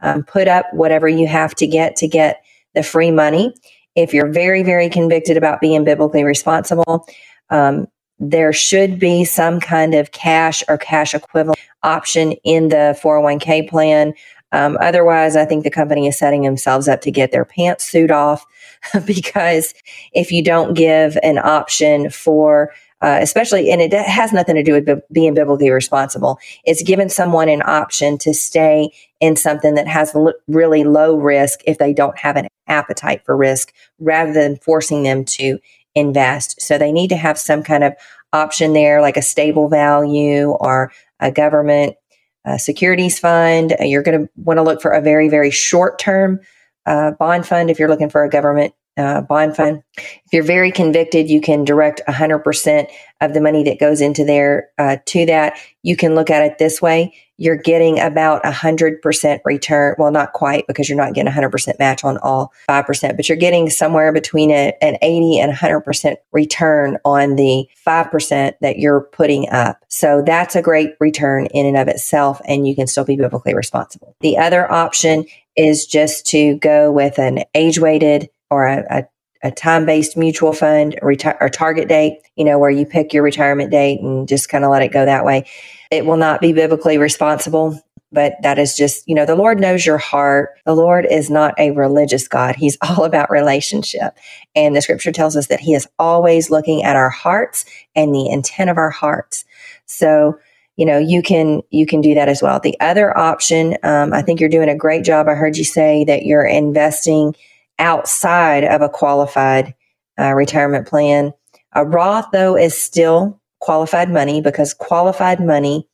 [0.00, 2.42] um, put up whatever you have to get to get
[2.74, 3.54] the free money.
[3.94, 7.06] If you're very, very convicted about being biblically responsible,
[7.50, 13.68] um, there should be some kind of cash or cash equivalent option in the 401k
[13.68, 14.14] plan.
[14.50, 18.10] Um, otherwise, I think the company is setting themselves up to get their pants pantsuit
[18.10, 18.46] off
[19.06, 19.74] because
[20.12, 24.72] if you don't give an option for uh, especially, and it has nothing to do
[24.72, 26.38] with being biblically responsible.
[26.64, 31.60] It's giving someone an option to stay in something that has l- really low risk
[31.66, 35.58] if they don't have an appetite for risk rather than forcing them to
[35.94, 36.60] invest.
[36.60, 37.94] So they need to have some kind of
[38.32, 41.96] option there, like a stable value or a government
[42.44, 43.74] uh, securities fund.
[43.80, 46.40] You're going to want to look for a very, very short term
[46.86, 49.82] uh, bond fund if you're looking for a government uh, bond fund.
[49.96, 52.86] If you're very convicted, you can direct 100%
[53.20, 55.58] of the money that goes into there uh, to that.
[55.82, 57.14] You can look at it this way.
[57.40, 59.94] You're getting about 100% return.
[59.96, 63.70] Well, not quite because you're not getting 100% match on all 5%, but you're getting
[63.70, 69.84] somewhere between a, an 80 and 100% return on the 5% that you're putting up.
[69.86, 73.54] So that's a great return in and of itself, and you can still be biblically
[73.54, 74.16] responsible.
[74.20, 75.24] The other option
[75.56, 79.04] is just to go with an age weighted or a, a,
[79.48, 83.22] a time based mutual fund reti- or target date, you know, where you pick your
[83.22, 85.46] retirement date and just kind of let it go that way.
[85.90, 87.80] It will not be biblically responsible.
[88.10, 90.50] but that is just, you know, the Lord knows your heart.
[90.64, 92.56] The Lord is not a religious God.
[92.56, 94.16] He's all about relationship.
[94.54, 98.28] And the scripture tells us that He is always looking at our hearts and the
[98.28, 99.44] intent of our hearts.
[99.86, 100.38] So,
[100.76, 102.60] you know, you can you can do that as well.
[102.60, 105.28] The other option, um, I think you're doing a great job.
[105.28, 107.34] I heard you say that you're investing
[107.78, 109.74] outside of a qualified
[110.18, 111.32] uh, retirement plan.
[111.74, 115.88] A Roth, though, is still qualified money because qualified money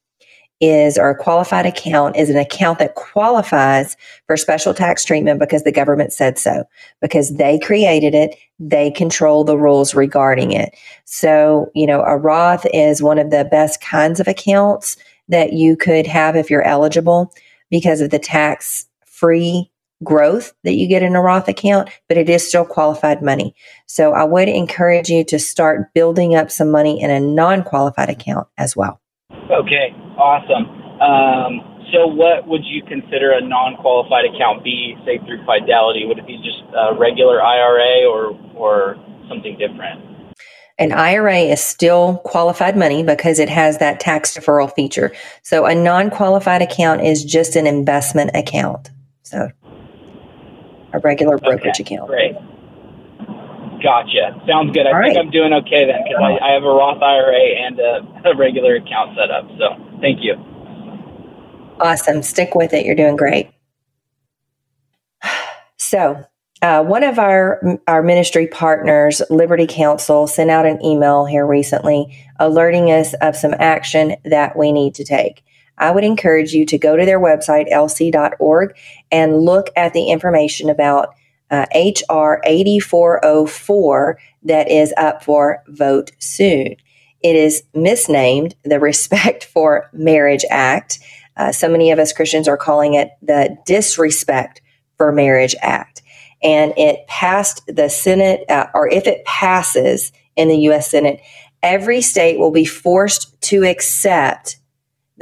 [0.61, 5.65] is or a qualified account is an account that qualifies for special tax treatment because
[5.65, 6.65] the government said so
[7.01, 12.65] because they created it they control the rules regarding it so you know a roth
[12.73, 14.97] is one of the best kinds of accounts
[15.29, 17.33] that you could have if you're eligible
[17.69, 19.69] because of the tax free
[20.03, 23.55] growth that you get in a Roth account, but it is still qualified money.
[23.87, 28.11] So I would encourage you to start building up some money in a non qualified
[28.11, 29.01] account as well.
[29.51, 30.67] Okay, awesome.
[31.01, 36.07] Um, so, what would you consider a non qualified account be, say, through Fidelity?
[36.07, 38.97] Would it be just a regular IRA or, or
[39.29, 40.01] something different?
[40.79, 45.13] An IRA is still qualified money because it has that tax deferral feature.
[45.43, 48.91] So, a non qualified account is just an investment account.
[49.23, 49.51] So,
[50.95, 52.09] a regular brokerage okay, account.
[52.09, 52.35] Great.
[53.83, 54.41] Gotcha.
[54.49, 54.87] Sounds good.
[54.87, 55.19] I All think right.
[55.19, 58.77] I'm doing okay then because I, I have a Roth IRA and a, a regular
[58.77, 59.47] account set up.
[59.59, 60.35] So thank you.
[61.81, 62.23] Awesome.
[62.23, 62.87] Stick with it.
[62.87, 63.51] You're doing great.
[65.77, 66.25] So,
[66.63, 72.19] uh, one of our our ministry partners, Liberty Counsel, sent out an email here recently
[72.39, 75.45] alerting us of some action that we need to take.
[75.79, 78.77] I would encourage you to go to their website, lc.org,
[79.11, 81.15] and look at the information about
[81.51, 86.77] uh, HR 8404 that is up for vote soon.
[87.23, 90.99] It is misnamed the Respect for Marriage Act.
[91.37, 94.61] Uh, so many of us Christians are calling it the Disrespect
[94.97, 96.03] for Marriage Act.
[96.43, 100.91] And it passed the Senate, uh, or if it passes in the U.S.
[100.91, 101.21] Senate,
[101.63, 104.59] every state will be forced to accept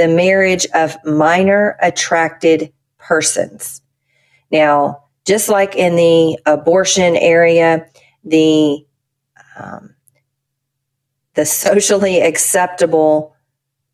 [0.02, 3.80] the marriage of minor attracted persons.
[4.50, 7.86] Now, just like in the abortion area,
[8.24, 8.84] the
[9.56, 9.94] um,
[11.34, 13.36] the socially acceptable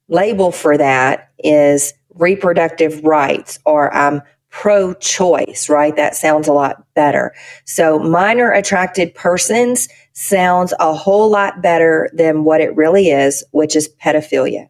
[0.09, 5.95] label for that is reproductive rights or I'm pro choice, right?
[5.95, 7.35] That sounds a lot better.
[7.67, 13.77] So, minor attracted persons sounds a whole lot better than what it really is, which
[13.77, 14.69] is pedophilia.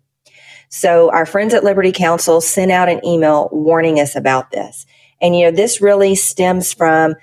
[0.68, 4.86] So, our friends at Liberty Counsel sent out an email warning us about this.
[5.20, 7.14] And, you know, this really stems from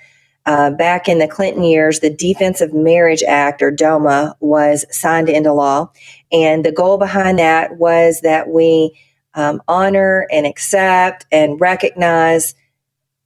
[0.46, 5.28] uh, back in the Clinton years, the Defense of Marriage Act, or DOMA, was signed
[5.28, 5.90] into law.
[6.30, 8.98] And the goal behind that was that we
[9.34, 12.54] um, honor and accept and recognize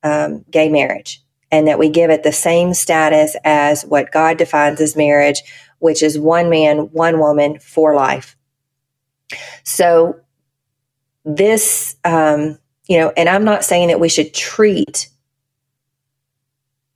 [0.02, 4.80] um, gay marriage and that we give it the same status as what God defines
[4.80, 5.42] as marriage,
[5.78, 8.36] which is one man, one woman for life.
[9.64, 10.20] So,
[11.24, 15.08] this, um, you know, and I'm not saying that we should treat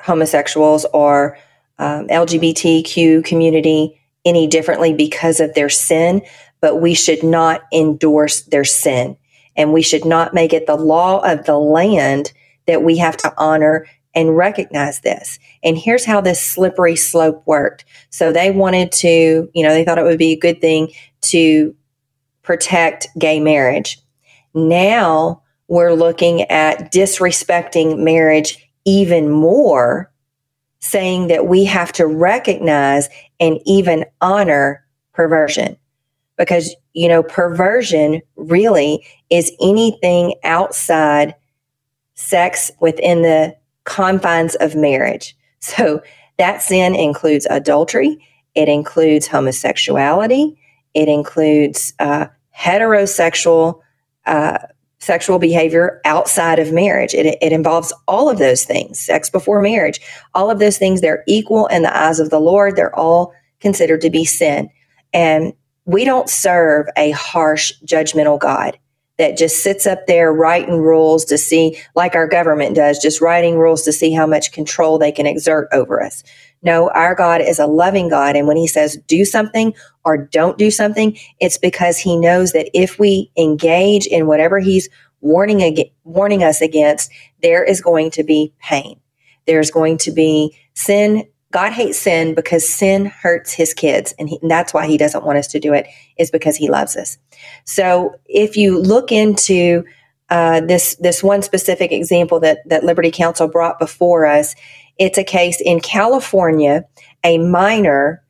[0.00, 1.38] homosexuals or
[1.78, 6.22] um, LGBTQ community any differently because of their sin,
[6.60, 9.16] but we should not endorse their sin.
[9.56, 12.32] And we should not make it the law of the land
[12.66, 15.38] that we have to honor and recognize this.
[15.62, 17.84] And here's how this slippery slope worked.
[18.10, 20.92] So they wanted to, you know, they thought it would be a good thing
[21.22, 21.74] to
[22.44, 23.98] protect gay marriage.
[24.54, 30.12] Now we're looking at disrespecting marriage even more,
[30.78, 33.08] saying that we have to recognize
[33.40, 35.76] and even honor perversion.
[36.36, 41.34] Because, you know, perversion really is anything outside
[42.14, 45.36] sex within the confines of marriage.
[45.60, 46.02] So
[46.38, 48.18] that sin includes adultery,
[48.54, 50.58] it includes homosexuality,
[50.94, 52.26] it includes uh,
[52.56, 53.80] heterosexual
[54.26, 54.58] uh,
[54.98, 57.12] sexual behavior outside of marriage.
[57.14, 60.00] It, it involves all of those things, sex before marriage,
[60.34, 61.00] all of those things.
[61.00, 62.74] They're equal in the eyes of the Lord.
[62.74, 64.70] They're all considered to be sin.
[65.12, 65.52] And
[65.84, 68.78] we don't serve a harsh, judgmental God
[69.18, 73.58] that just sits up there writing rules to see, like our government does, just writing
[73.58, 76.24] rules to see how much control they can exert over us.
[76.62, 78.36] No, our God is a loving God.
[78.36, 82.70] And when he says do something or don't do something, it's because he knows that
[82.74, 84.88] if we engage in whatever he's
[85.20, 87.10] warning, ag- warning us against,
[87.42, 88.98] there is going to be pain.
[89.46, 91.24] There's going to be sin.
[91.54, 94.12] God hates sin because sin hurts his kids.
[94.18, 95.86] And, he, and that's why he doesn't want us to do it,
[96.18, 97.16] is because he loves us.
[97.64, 99.84] So if you look into
[100.30, 104.54] uh, this this one specific example that that Liberty Counsel brought before us.
[104.98, 106.84] It's a case in California.
[107.24, 108.24] A minor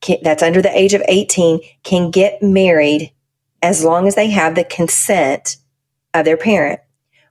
[0.00, 3.12] can, that's under the age of 18 can get married
[3.62, 5.56] as long as they have the consent
[6.12, 6.80] of their parent.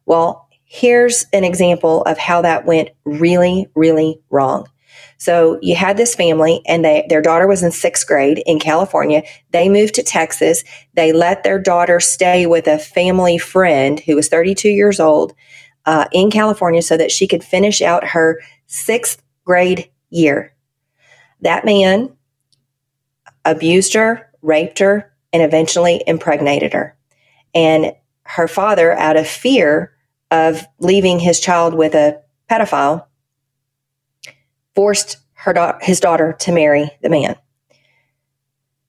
[0.06, 4.68] Well, here's an example of how that went really, really wrong.
[5.18, 9.24] So you had this family and they, their daughter was in sixth grade in California.
[9.52, 10.64] They moved to Texas.
[10.94, 15.34] They let their daughter stay with a family friend who was 32 years old
[15.86, 20.54] uh, in California so that she could finish out her sixth grade year.
[21.42, 22.16] That man
[23.44, 26.96] abused her, raped her, and eventually impregnated her.
[27.56, 27.94] And
[28.24, 29.94] her father, out of fear
[30.30, 33.07] of leaving his child with a pedophile,
[34.78, 37.36] forced her his daughter to marry the man.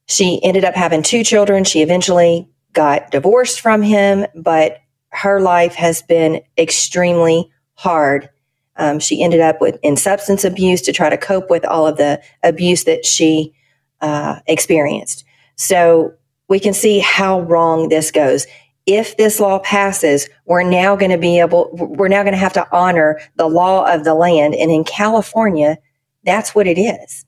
[0.04, 1.64] She ended up having two children.
[1.64, 4.80] She eventually got divorced from him, but
[5.12, 8.28] her life has been extremely hard.
[8.76, 11.96] Um, she ended up with in substance abuse to try to cope with all of
[11.96, 13.54] the abuse that she
[14.02, 15.24] uh, experienced.
[15.56, 16.12] So
[16.48, 18.46] we can see how wrong this goes.
[18.90, 22.54] If this law passes, we're now going to be able, we're now going to have
[22.54, 24.54] to honor the law of the land.
[24.54, 25.76] And in California,
[26.24, 27.26] that's what it is.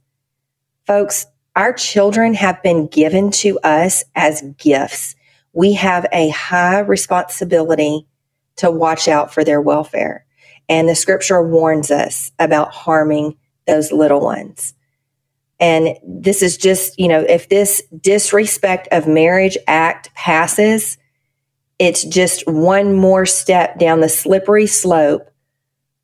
[0.86, 5.14] Folks, our children have been given to us as gifts.
[5.52, 8.06] We have a high responsibility
[8.56, 10.24] to watch out for their welfare.
[10.66, 13.36] And the scripture warns us about harming
[13.66, 14.72] those little ones.
[15.58, 20.96] And this is just, you know, if this disrespect of marriage act passes,
[21.80, 25.30] it's just one more step down the slippery slope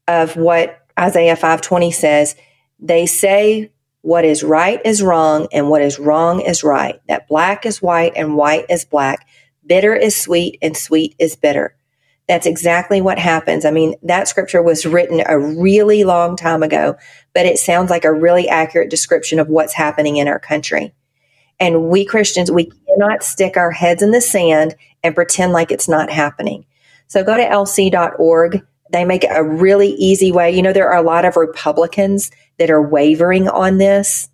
[0.08, 2.34] of what Isaiah 520 says.
[2.80, 3.70] They say
[4.00, 6.98] what is right is wrong and what is wrong is right.
[7.08, 9.28] That black is white and white is black.
[9.66, 11.76] Bitter is sweet and sweet is bitter.
[12.26, 13.66] That's exactly what happens.
[13.66, 16.96] I mean, that scripture was written a really long time ago,
[17.34, 20.94] but it sounds like a really accurate description of what's happening in our country.
[21.58, 25.88] And we Christians, we cannot stick our heads in the sand and pretend like it's
[25.88, 26.66] not happening.
[27.06, 28.66] So go to lc.org.
[28.92, 30.50] They make a really easy way.
[30.50, 34.28] You know, there are a lot of Republicans that are wavering on this.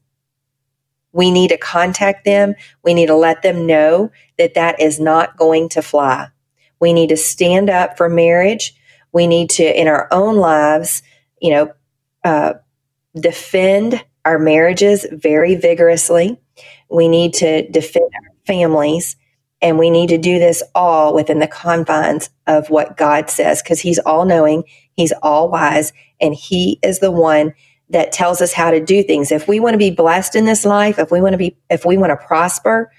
[1.13, 2.55] We need to contact them.
[2.83, 6.29] We need to let them know that that is not going to fly.
[6.81, 8.75] We need to stand up for marriage.
[9.13, 11.03] We need to, in our own lives,
[11.41, 11.73] you know,
[12.25, 12.55] uh,
[13.15, 16.41] defend our marriages very vigorously.
[16.91, 19.17] We need to defend our families.
[19.61, 23.79] And we need to do this all within the confines of what God says, because
[23.79, 24.65] He's all knowing,
[24.95, 27.55] He's all wise, and He is the one
[27.89, 29.31] that tells us how to do things.
[29.31, 31.85] If we want to be blessed in this life, if we want to be, if
[31.85, 32.91] we want to prosper,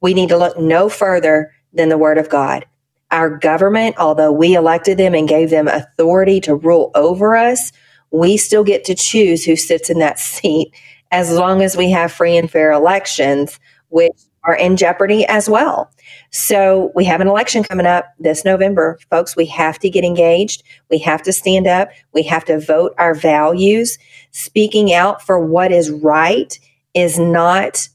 [0.00, 2.64] we need to look no further than the Word of God.
[3.10, 7.70] Our government, although we elected them and gave them authority to rule over us,
[8.10, 10.72] we still get to choose who sits in that seat
[11.10, 14.12] as long as we have free and fair elections, which
[14.44, 15.90] are in jeopardy as well.
[16.30, 18.98] So we have an election coming up this November.
[19.10, 20.62] Folks, we have to get engaged.
[20.90, 21.90] We have to stand up.
[22.12, 23.98] We have to vote our values.
[24.30, 26.58] Speaking out for what is right
[26.94, 27.88] is not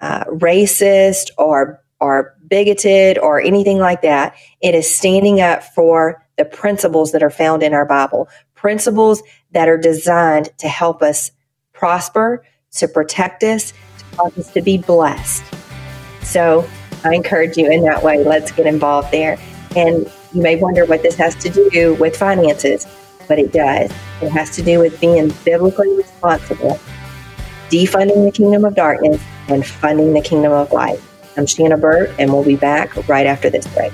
[0.00, 4.36] uh, racist or or bigoted or anything like that.
[4.60, 9.22] It is standing up for the principles that are found in our Bible, principles
[9.54, 11.30] that are designed to help us
[11.72, 15.42] prosper, to protect us, to cause us to be blessed.
[16.22, 16.68] So
[17.04, 18.22] I encourage you in that way.
[18.22, 19.38] Let's get involved there.
[19.76, 22.86] And you may wonder what this has to do with finances,
[23.28, 23.90] but it does.
[24.20, 26.78] It has to do with being biblically responsible,
[27.70, 31.00] defunding the kingdom of darkness, and funding the kingdom of light.
[31.36, 33.92] I'm Shanna Burt, and we'll be back right after this break.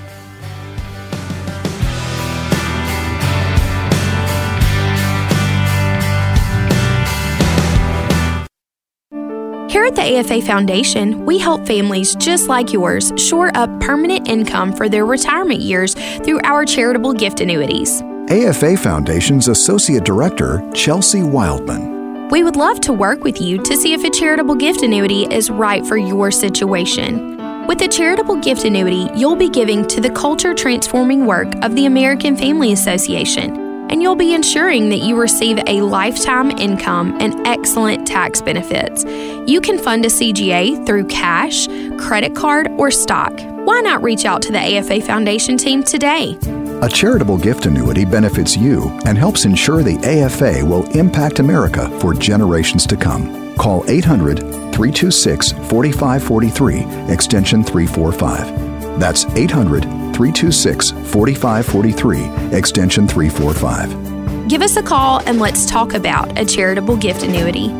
[9.71, 14.73] Here at the AFA Foundation, we help families just like yours shore up permanent income
[14.73, 18.01] for their retirement years through our charitable gift annuities.
[18.29, 22.27] AFA Foundation's Associate Director, Chelsea Wildman.
[22.27, 25.49] We would love to work with you to see if a charitable gift annuity is
[25.49, 27.37] right for your situation.
[27.65, 31.85] With a charitable gift annuity, you'll be giving to the culture transforming work of the
[31.85, 38.07] American Family Association, and you'll be ensuring that you receive a lifetime income and excellent
[38.07, 39.03] tax benefits.
[39.47, 41.67] You can fund a CGA through cash,
[41.99, 43.33] credit card, or stock.
[43.65, 46.37] Why not reach out to the AFA Foundation team today?
[46.81, 52.13] A charitable gift annuity benefits you and helps ensure the AFA will impact America for
[52.13, 53.55] generations to come.
[53.55, 58.99] Call 800 326 4543, extension 345.
[58.99, 59.83] That's 800
[60.21, 64.47] 326 4543, extension 345.
[64.47, 67.71] Give us a call and let's talk about a charitable gift annuity.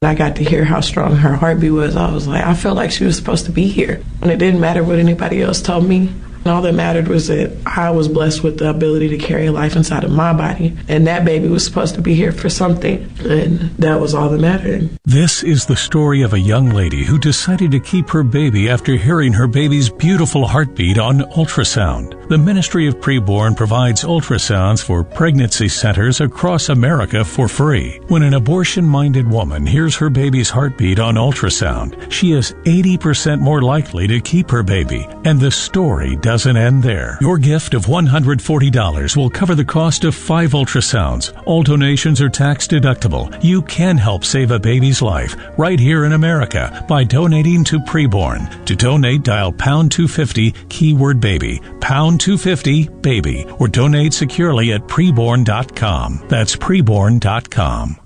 [0.00, 1.94] I got to hear how strong her heartbeat was.
[1.94, 4.02] I was like, I felt like she was supposed to be here.
[4.22, 6.10] And it didn't matter what anybody else told me.
[6.46, 9.74] And all that mattered was that I was blessed with the ability to carry life
[9.74, 10.76] inside of my body.
[10.86, 13.12] And that baby was supposed to be here for something.
[13.24, 14.96] And that was all that mattered.
[15.04, 18.94] This is the story of a young lady who decided to keep her baby after
[18.94, 22.28] hearing her baby's beautiful heartbeat on ultrasound.
[22.28, 28.00] The Ministry of Preborn provides ultrasounds for pregnancy centers across America for free.
[28.06, 33.62] When an abortion minded woman hears her baby's heartbeat on ultrasound, she is 80% more
[33.62, 35.08] likely to keep her baby.
[35.24, 37.16] And the story doesn't end there.
[37.22, 41.32] Your gift of $140 will cover the cost of five ultrasounds.
[41.46, 43.42] All donations are tax deductible.
[43.42, 48.66] You can help save a baby's life right here in America by donating to Preborn.
[48.66, 56.26] To donate, dial pound 250 keyword baby, pound 250 baby, or donate securely at preborn.com.
[56.28, 57.96] That's preborn.com.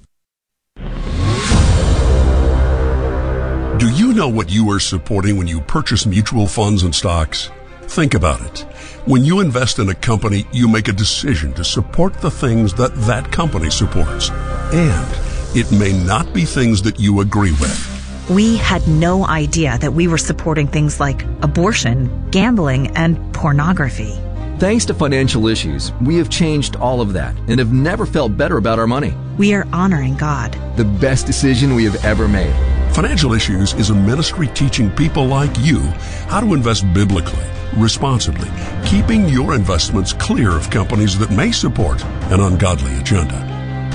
[3.80, 7.50] Do you know what you are supporting when you purchase mutual funds and stocks?
[7.91, 8.61] Think about it.
[9.05, 12.95] When you invest in a company, you make a decision to support the things that
[12.95, 14.30] that company supports.
[14.72, 18.28] And it may not be things that you agree with.
[18.30, 24.16] We had no idea that we were supporting things like abortion, gambling, and pornography.
[24.61, 28.57] Thanks to financial issues, we have changed all of that and have never felt better
[28.57, 29.12] about our money.
[29.36, 30.57] We are honoring God.
[30.76, 32.55] The best decision we have ever made.
[32.95, 35.80] Financial Issues is a ministry teaching people like you
[36.28, 38.50] how to invest biblically, responsibly,
[38.84, 43.46] keeping your investments clear of companies that may support an ungodly agenda.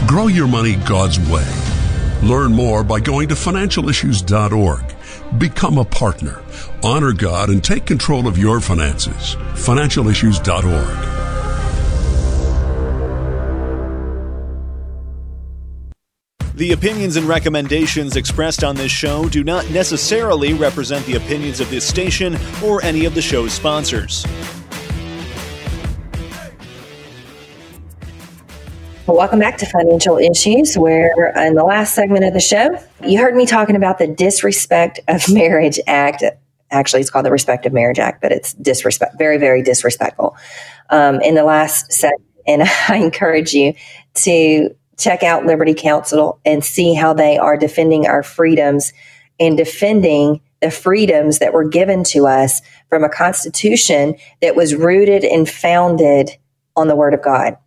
[0.08, 1.48] Grow your money God's way.
[2.22, 5.40] Learn more by going to financialissues.org.
[5.40, 6.42] Become a partner.
[6.84, 9.36] Honor God and take control of your finances.
[9.54, 11.15] Financialissues.org.
[16.56, 21.70] The opinions and recommendations expressed on this show do not necessarily represent the opinions of
[21.70, 24.26] this station or any of the show's sponsors.
[29.06, 33.36] Welcome back to Financial Issues, where in the last segment of the show, you heard
[33.36, 36.24] me talking about the Disrespect of Marriage Act.
[36.72, 40.38] Actually, it's called the Respect of Marriage Act, but it's disrespect, very, very disrespectful.
[40.90, 43.74] Um, in the last segment, and I encourage you
[44.16, 48.94] to check out Liberty Counsel and see how they are defending our freedoms
[49.40, 55.24] and defending the freedoms that were given to us from a constitution that was rooted
[55.24, 56.32] and founded
[56.76, 57.58] on the Word of God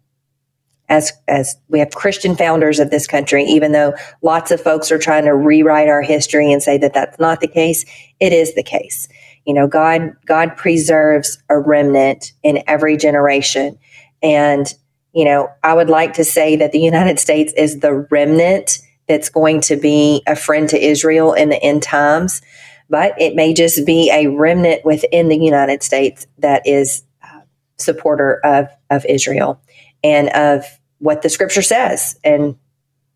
[0.89, 4.99] as as we have Christian founders of this country, even though lots of folks are
[4.99, 7.85] trying to rewrite our history and say that that's not the case,
[8.20, 9.09] it is the case.
[9.45, 13.79] You know, God God preserves a remnant in every generation,
[14.22, 14.72] and
[15.12, 18.78] you know, I would like to say that the United States is the remnant
[19.09, 22.42] that's going to be a friend to Israel in the end times,
[22.90, 27.40] but it may just be a remnant within the United States that is uh,
[27.78, 29.61] supporter of of Israel
[30.04, 30.64] and of
[30.98, 32.56] what the scripture says and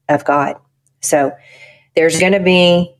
[0.08, 0.56] of God.
[1.00, 1.32] So
[1.94, 2.94] there's going to be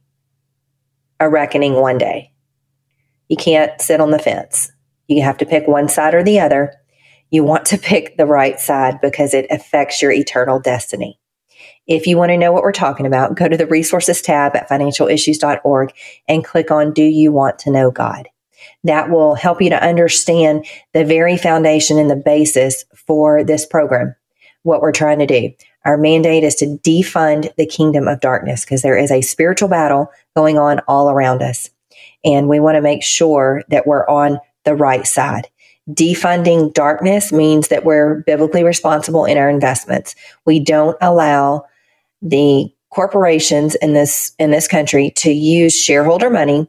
[1.19, 2.33] a reckoning one day.
[3.29, 4.71] You can't sit on the fence.
[5.09, 6.75] You have to pick one side or the other.
[7.33, 11.19] You want to pick the right side because it affects your eternal destiny.
[11.87, 14.69] If you want to know what we're talking about, go to the resources tab at
[14.69, 15.93] financialissues.org
[16.29, 18.29] and click on Do You Want to Know God?
[18.85, 24.15] That will help you to understand the very foundation and the basis for this program
[24.63, 25.51] what we're trying to do.
[25.87, 30.13] Our mandate is to defund the kingdom of darkness because there is a spiritual battle
[30.37, 31.71] going on all around us.
[32.25, 35.49] And we want to make sure that we're on the right side.
[35.91, 40.15] Defunding darkness means that we're biblically responsible in our investments.
[40.47, 41.65] We don't allow
[42.21, 46.69] the corporations in this in this country to use shareholder money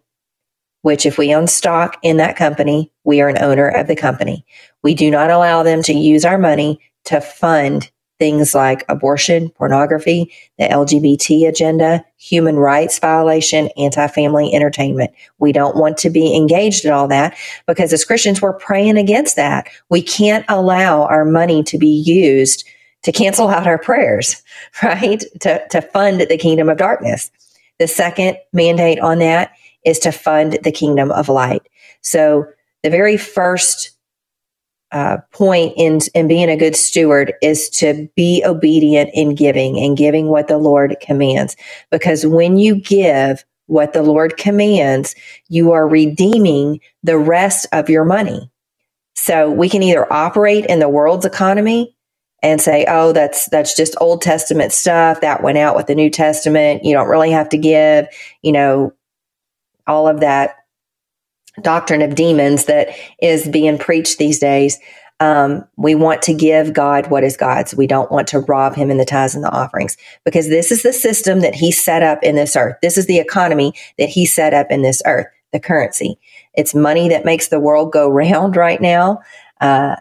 [0.83, 4.45] which if we own stock in that company, we are an owner of the company.
[4.83, 7.89] We do not allow them to use our money to fund
[8.19, 15.11] things like abortion, pornography, the LGBT agenda, human rights violation, anti family entertainment.
[15.39, 17.35] We don't want to be engaged in all that
[17.67, 19.67] because as Christians, we're praying against that.
[19.89, 22.65] We can't allow our money to be used
[23.03, 24.41] to cancel out our prayers,
[24.83, 25.23] right?
[25.41, 27.31] To, to fund the kingdom of darkness.
[27.79, 29.51] The second mandate on that
[29.85, 31.67] is to fund the kingdom of light.
[32.01, 32.45] So
[32.83, 33.91] the very first
[34.93, 39.97] uh, point in in being a good steward is to be obedient in giving and
[39.97, 41.55] giving what the Lord commands.
[41.91, 45.15] Because when you give what the Lord commands,
[45.49, 48.51] you are redeeming the rest of your money.
[49.15, 51.95] So we can either operate in the world's economy
[52.43, 56.11] and say, "Oh, that's that's just Old Testament stuff that went out with the New
[56.11, 56.85] Testament.
[56.85, 58.07] You don't really have to give,
[58.43, 58.93] you know,
[59.87, 60.62] all of that
[61.61, 62.89] doctrine of demons that
[63.21, 64.79] is being preached these days."
[65.19, 67.73] Um, we want to give God what is God's.
[67.73, 69.95] We don't want to rob him in the tithes and the offerings
[70.25, 72.75] because this is the system that he set up in this earth.
[72.81, 76.19] This is the economy that he set up in this earth, the currency.
[76.55, 79.21] It's money that makes the world go round right now.
[79.61, 79.95] Uh,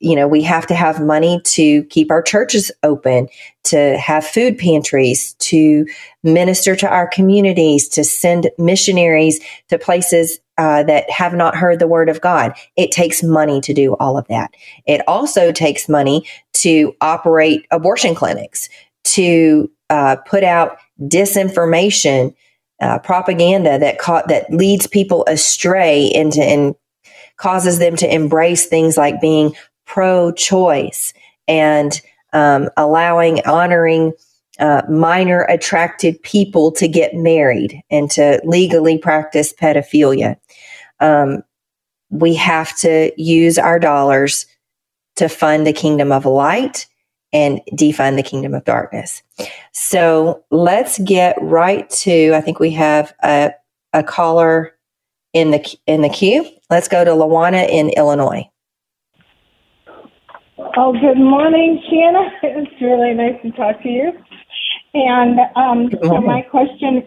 [0.00, 3.28] you know, we have to have money to keep our churches open,
[3.64, 5.86] to have food pantries, to
[6.22, 11.86] minister to our communities, to send missionaries to places uh, that have not heard the
[11.86, 12.52] word of God.
[12.76, 14.50] It takes money to do all of that.
[14.86, 18.68] It also takes money to operate abortion clinics,
[19.04, 22.34] to uh, put out disinformation,
[22.80, 26.74] uh, propaganda that ca- that leads people astray into and
[27.36, 29.54] causes them to embrace things like being
[29.86, 31.14] pro-choice
[31.46, 32.00] and
[32.32, 34.12] um, allowing honoring
[34.58, 40.36] uh, minor attracted people to get married and to legally practice pedophilia.
[41.00, 41.42] Um,
[42.10, 44.46] we have to use our dollars
[45.16, 46.86] to fund the kingdom of light
[47.32, 49.22] and defund the kingdom of darkness.
[49.72, 52.32] So let's get right to.
[52.34, 53.52] I think we have a,
[53.92, 54.72] a caller
[55.32, 56.48] in the in the queue.
[56.70, 58.48] Let's go to Lawana in Illinois.
[60.76, 62.30] Oh, good morning, Shanna.
[62.42, 64.12] It's really nice to talk to you.
[64.94, 67.06] And um, so my question,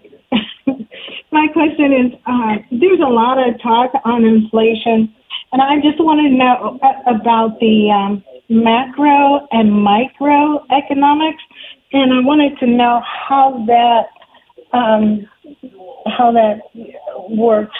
[1.31, 5.13] my question is, uh, there's a lot of talk on inflation,
[5.51, 11.41] and I just want to know about the um, macro and microeconomics,
[11.93, 14.07] and I wanted to know how that
[14.73, 15.27] um,
[16.05, 16.61] how that
[17.29, 17.75] works.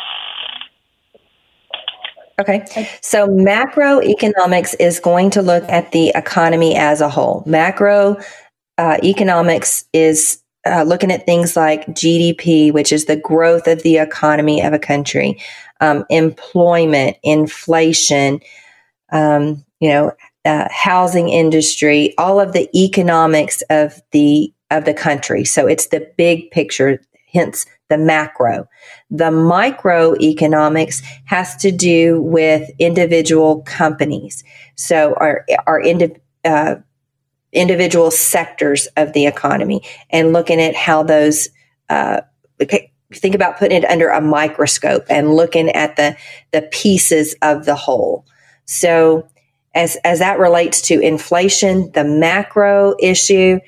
[2.40, 2.66] Okay.
[3.02, 7.44] So macroeconomics is going to look at the economy as a whole.
[7.46, 8.18] Macro
[8.78, 13.98] uh, economics is uh, looking at things like GDP, which is the growth of the
[13.98, 15.40] economy of a country,
[15.80, 18.40] um, employment, inflation,
[19.12, 20.12] um, you know,
[20.46, 25.44] uh, housing industry, all of the economics of the of the country.
[25.44, 27.02] So it's the big picture,
[27.32, 28.68] hence the macro.
[29.10, 34.44] The microeconomics has to do with individual companies.
[34.76, 36.76] So our our indi- uh,
[37.54, 41.50] individual sectors of the economy and looking at how those
[41.90, 42.22] uh,
[43.14, 46.16] think about putting it under a microscope and looking at the
[46.52, 48.26] the pieces of the whole
[48.66, 49.28] so
[49.76, 53.60] as as that relates to inflation the macro issue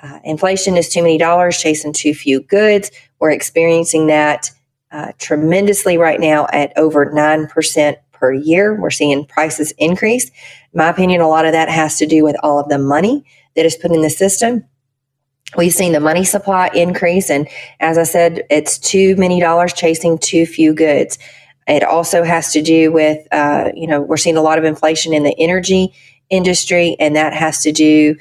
[0.00, 4.50] uh, inflation is too many dollars chasing too few goods we're experiencing that
[4.92, 8.80] uh, tremendously right now at over 9% per year.
[8.80, 10.30] We're seeing prices increase.
[10.76, 13.24] My opinion, a lot of that has to do with all of the money
[13.56, 14.62] that is put in the system.
[15.56, 17.30] We've seen the money supply increase.
[17.30, 17.48] And
[17.80, 21.18] as I said, it's too many dollars chasing too few goods.
[21.66, 25.14] It also has to do with, uh, you know, we're seeing a lot of inflation
[25.14, 25.94] in the energy
[26.28, 28.16] industry, and that has to do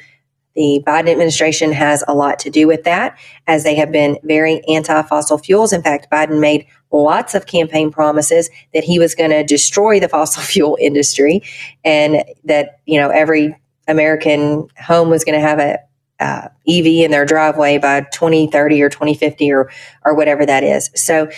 [0.55, 4.61] the Biden administration has a lot to do with that, as they have been very
[4.67, 5.73] anti fossil fuels.
[5.73, 10.07] In fact, Biden made lots of campaign promises that he was going to destroy the
[10.15, 11.43] fossil fuel industry
[11.83, 13.55] and that, you know, every
[13.87, 15.77] American home was going to have a
[16.17, 19.69] uh, EV in their driveway by 2030 or 2050 or,
[20.05, 20.89] or whatever that is.
[20.95, 21.29] So,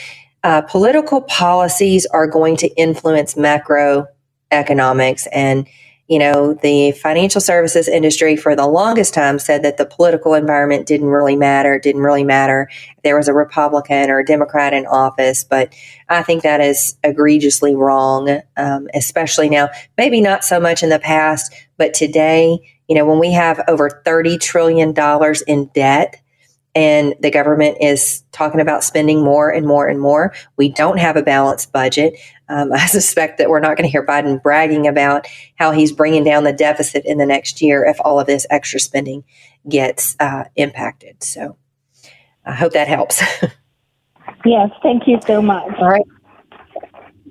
[0.43, 5.67] uh, political policies are going to influence macroeconomics and
[6.07, 10.87] you know, the financial services industry for the longest time said that the political environment
[10.87, 14.85] didn't really matter, didn't really matter if there was a Republican or a Democrat in
[14.85, 15.43] office.
[15.43, 15.73] But
[16.07, 20.99] I think that is egregiously wrong, um, especially now, maybe not so much in the
[20.99, 24.93] past, but today, you know, when we have over $30 trillion
[25.47, 26.21] in debt,
[26.77, 30.31] and the government is talking about spending more and more and more.
[30.57, 32.13] We don't have a balanced budget.
[32.49, 36.23] Um, I suspect that we're not going to hear Biden bragging about how he's bringing
[36.23, 39.23] down the deficit in the next year if all of this extra spending
[39.67, 41.23] gets uh, impacted.
[41.23, 41.57] So
[42.45, 43.21] I hope that helps.
[44.45, 45.73] yes, thank you so much.
[45.79, 46.05] All right.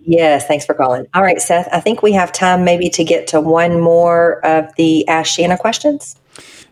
[0.09, 1.07] Yes, thanks for calling.
[1.15, 4.73] All right, Seth, I think we have time maybe to get to one more of
[4.77, 6.15] the Ask Shanna questions.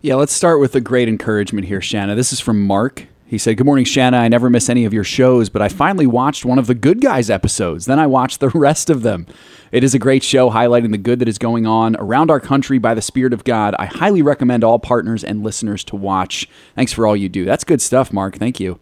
[0.03, 2.15] Yeah, let's start with a great encouragement here, Shanna.
[2.15, 3.07] This is from Mark.
[3.27, 4.19] He said, Good morning, Shanna.
[4.19, 7.01] I never miss any of your shows, but I finally watched one of the Good
[7.01, 7.87] Guys episodes.
[7.87, 9.27] Then I watched the rest of them.
[9.73, 12.79] It is a great show highlighting the good that is going on around our country
[12.79, 13.75] by the Spirit of God.
[13.79, 16.49] I highly recommend all partners and listeners to watch.
[16.77, 17.45] Thanks for all you do.
[17.45, 18.37] That's good stuff, Mark.
[18.37, 18.79] Thank you.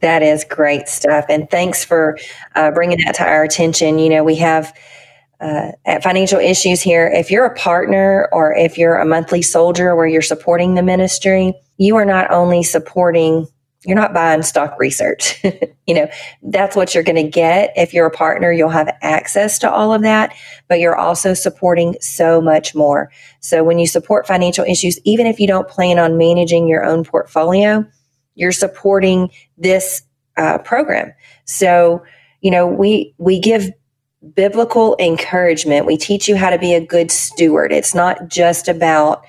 [0.00, 1.26] That is great stuff.
[1.28, 2.18] And thanks for
[2.56, 4.00] uh, bringing that to our attention.
[4.00, 4.76] You know, we have
[5.42, 9.96] uh, at Financial Issues here, if you're a partner or if you're a monthly soldier
[9.96, 13.48] where you're supporting the ministry, you are not only supporting
[13.84, 15.42] you're not buying stock research.
[15.86, 16.08] you know,
[16.42, 17.72] that's what you're going to get.
[17.76, 20.34] If you're a partner, you'll have access to all of that,
[20.68, 23.10] but you're also supporting so much more.
[23.40, 27.04] So when you support financial issues, even if you don't plan on managing your own
[27.04, 27.84] portfolio,
[28.34, 30.02] you're supporting this
[30.36, 31.12] uh, program.
[31.44, 32.04] So,
[32.40, 33.70] you know, we, we give
[34.34, 35.86] biblical encouragement.
[35.86, 37.72] We teach you how to be a good steward.
[37.72, 39.24] It's not just about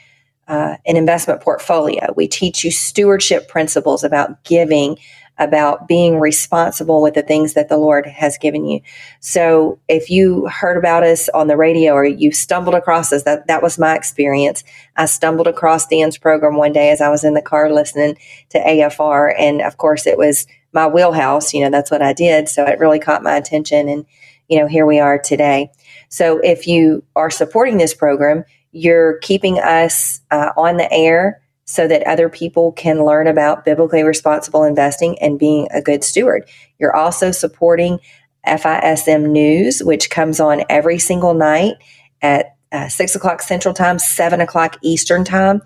[0.47, 2.13] uh, an investment portfolio.
[2.15, 4.97] We teach you stewardship principles about giving,
[5.37, 8.81] about being responsible with the things that the Lord has given you.
[9.19, 13.47] So if you heard about us on the radio or you stumbled across us, that,
[13.47, 14.63] that was my experience.
[14.95, 18.17] I stumbled across Dan's program one day as I was in the car listening
[18.49, 19.33] to AFR.
[19.39, 21.53] And of course, it was my wheelhouse.
[21.53, 22.49] You know, that's what I did.
[22.49, 23.87] So it really caught my attention.
[23.87, 24.05] And,
[24.49, 25.71] you know, here we are today.
[26.09, 28.43] So if you are supporting this program,
[28.73, 34.03] you're keeping us uh, on the air so that other people can learn about biblically
[34.03, 36.47] responsible investing and being a good steward.
[36.77, 37.99] You're also supporting
[38.45, 41.75] FISM News, which comes on every single night
[42.21, 45.61] at uh, 6 o'clock Central Time, 7 o'clock Eastern Time.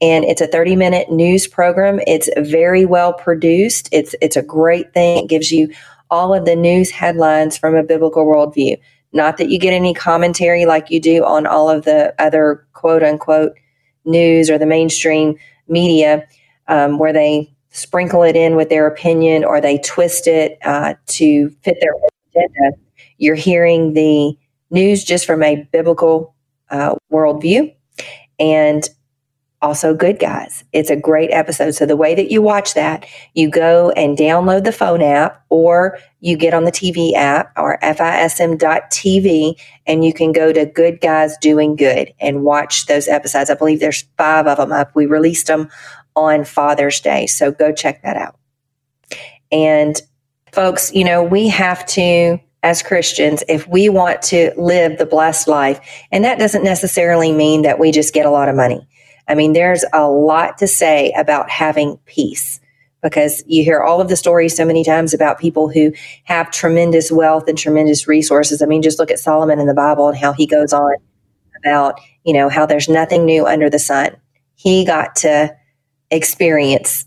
[0.00, 2.00] And it's a 30 minute news program.
[2.06, 3.88] It's very well produced.
[3.92, 5.24] It's, it's a great thing.
[5.24, 5.72] It gives you
[6.10, 8.78] all of the news headlines from a biblical worldview.
[9.12, 13.02] Not that you get any commentary like you do on all of the other quote
[13.02, 13.54] unquote
[14.04, 15.36] news or the mainstream
[15.68, 16.26] media,
[16.68, 21.50] um, where they sprinkle it in with their opinion or they twist it uh, to
[21.62, 21.94] fit their
[22.30, 22.76] agenda.
[23.18, 24.36] You're hearing the
[24.70, 26.34] news just from a biblical
[26.70, 27.74] uh, worldview.
[28.38, 28.88] And
[29.60, 30.64] also good guys.
[30.72, 31.72] It's a great episode.
[31.72, 35.98] So the way that you watch that, you go and download the phone app or
[36.20, 41.36] you get on the TV app or fism.tv and you can go to Good Guys
[41.38, 43.50] Doing Good and watch those episodes.
[43.50, 44.94] I believe there's five of them up.
[44.94, 45.68] We released them
[46.14, 47.26] on Father's Day.
[47.26, 48.36] So go check that out.
[49.50, 50.00] And
[50.52, 55.48] folks, you know, we have to as Christians if we want to live the blessed
[55.48, 55.80] life.
[56.10, 58.86] And that doesn't necessarily mean that we just get a lot of money.
[59.28, 62.60] I mean, there's a lot to say about having peace
[63.02, 65.92] because you hear all of the stories so many times about people who
[66.24, 68.60] have tremendous wealth and tremendous resources.
[68.60, 70.94] I mean, just look at Solomon in the Bible and how he goes on
[71.58, 74.16] about, you know, how there's nothing new under the sun.
[74.54, 75.54] He got to
[76.10, 77.06] experience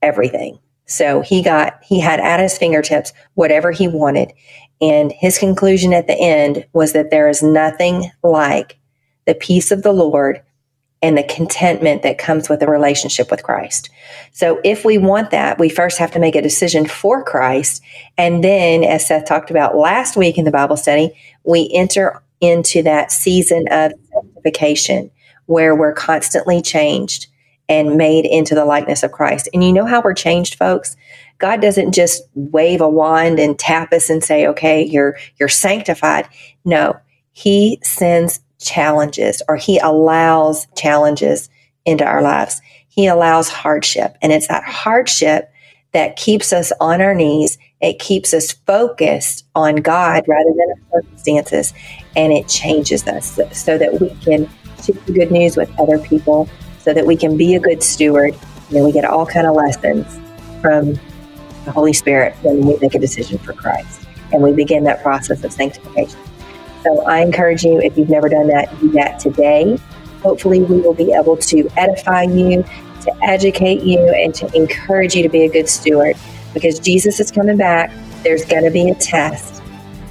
[0.00, 0.58] everything.
[0.86, 4.32] So he got, he had at his fingertips whatever he wanted.
[4.80, 8.78] And his conclusion at the end was that there is nothing like
[9.26, 10.42] the peace of the Lord
[11.06, 13.90] and the contentment that comes with a relationship with Christ.
[14.32, 17.80] So if we want that, we first have to make a decision for Christ.
[18.18, 21.12] And then, as Seth talked about last week in the Bible study,
[21.44, 25.12] we enter into that season of sanctification
[25.46, 27.28] where we're constantly changed
[27.68, 29.48] and made into the likeness of Christ.
[29.54, 30.96] And you know how we're changed, folks?
[31.38, 36.26] God doesn't just wave a wand and tap us and say, "Okay, you're you're sanctified."
[36.64, 36.96] No,
[37.30, 41.48] he sends challenges or he allows challenges
[41.84, 42.60] into our lives.
[42.88, 44.16] He allows hardship.
[44.22, 45.50] And it's that hardship
[45.92, 47.58] that keeps us on our knees.
[47.80, 51.74] It keeps us focused on God rather than our circumstances.
[52.16, 54.48] And it changes us so that we can
[54.82, 56.48] share the good news with other people,
[56.80, 58.36] so that we can be a good steward.
[58.74, 60.06] And we get all kind of lessons
[60.60, 60.94] from
[61.64, 64.06] the Holy Spirit when we make a decision for Christ.
[64.32, 66.18] And we begin that process of sanctification.
[66.86, 69.76] So I encourage you, if you've never done that, do that today.
[70.22, 72.62] Hopefully, we will be able to edify you,
[73.02, 76.16] to educate you, and to encourage you to be a good steward
[76.54, 77.90] because Jesus is coming back.
[78.22, 79.60] There's going to be a test.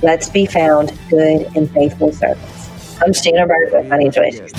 [0.01, 2.99] Let's be found good and faithful servants.
[3.01, 4.51] I'm Shanna Burt with Financial Issues.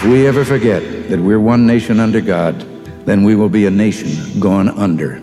[0.00, 2.58] If we ever forget that we're one nation under God,
[3.04, 5.22] then we will be a nation gone under.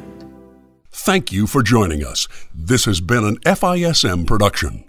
[0.91, 2.27] Thank you for joining us.
[2.53, 4.85] This has been an FISM production.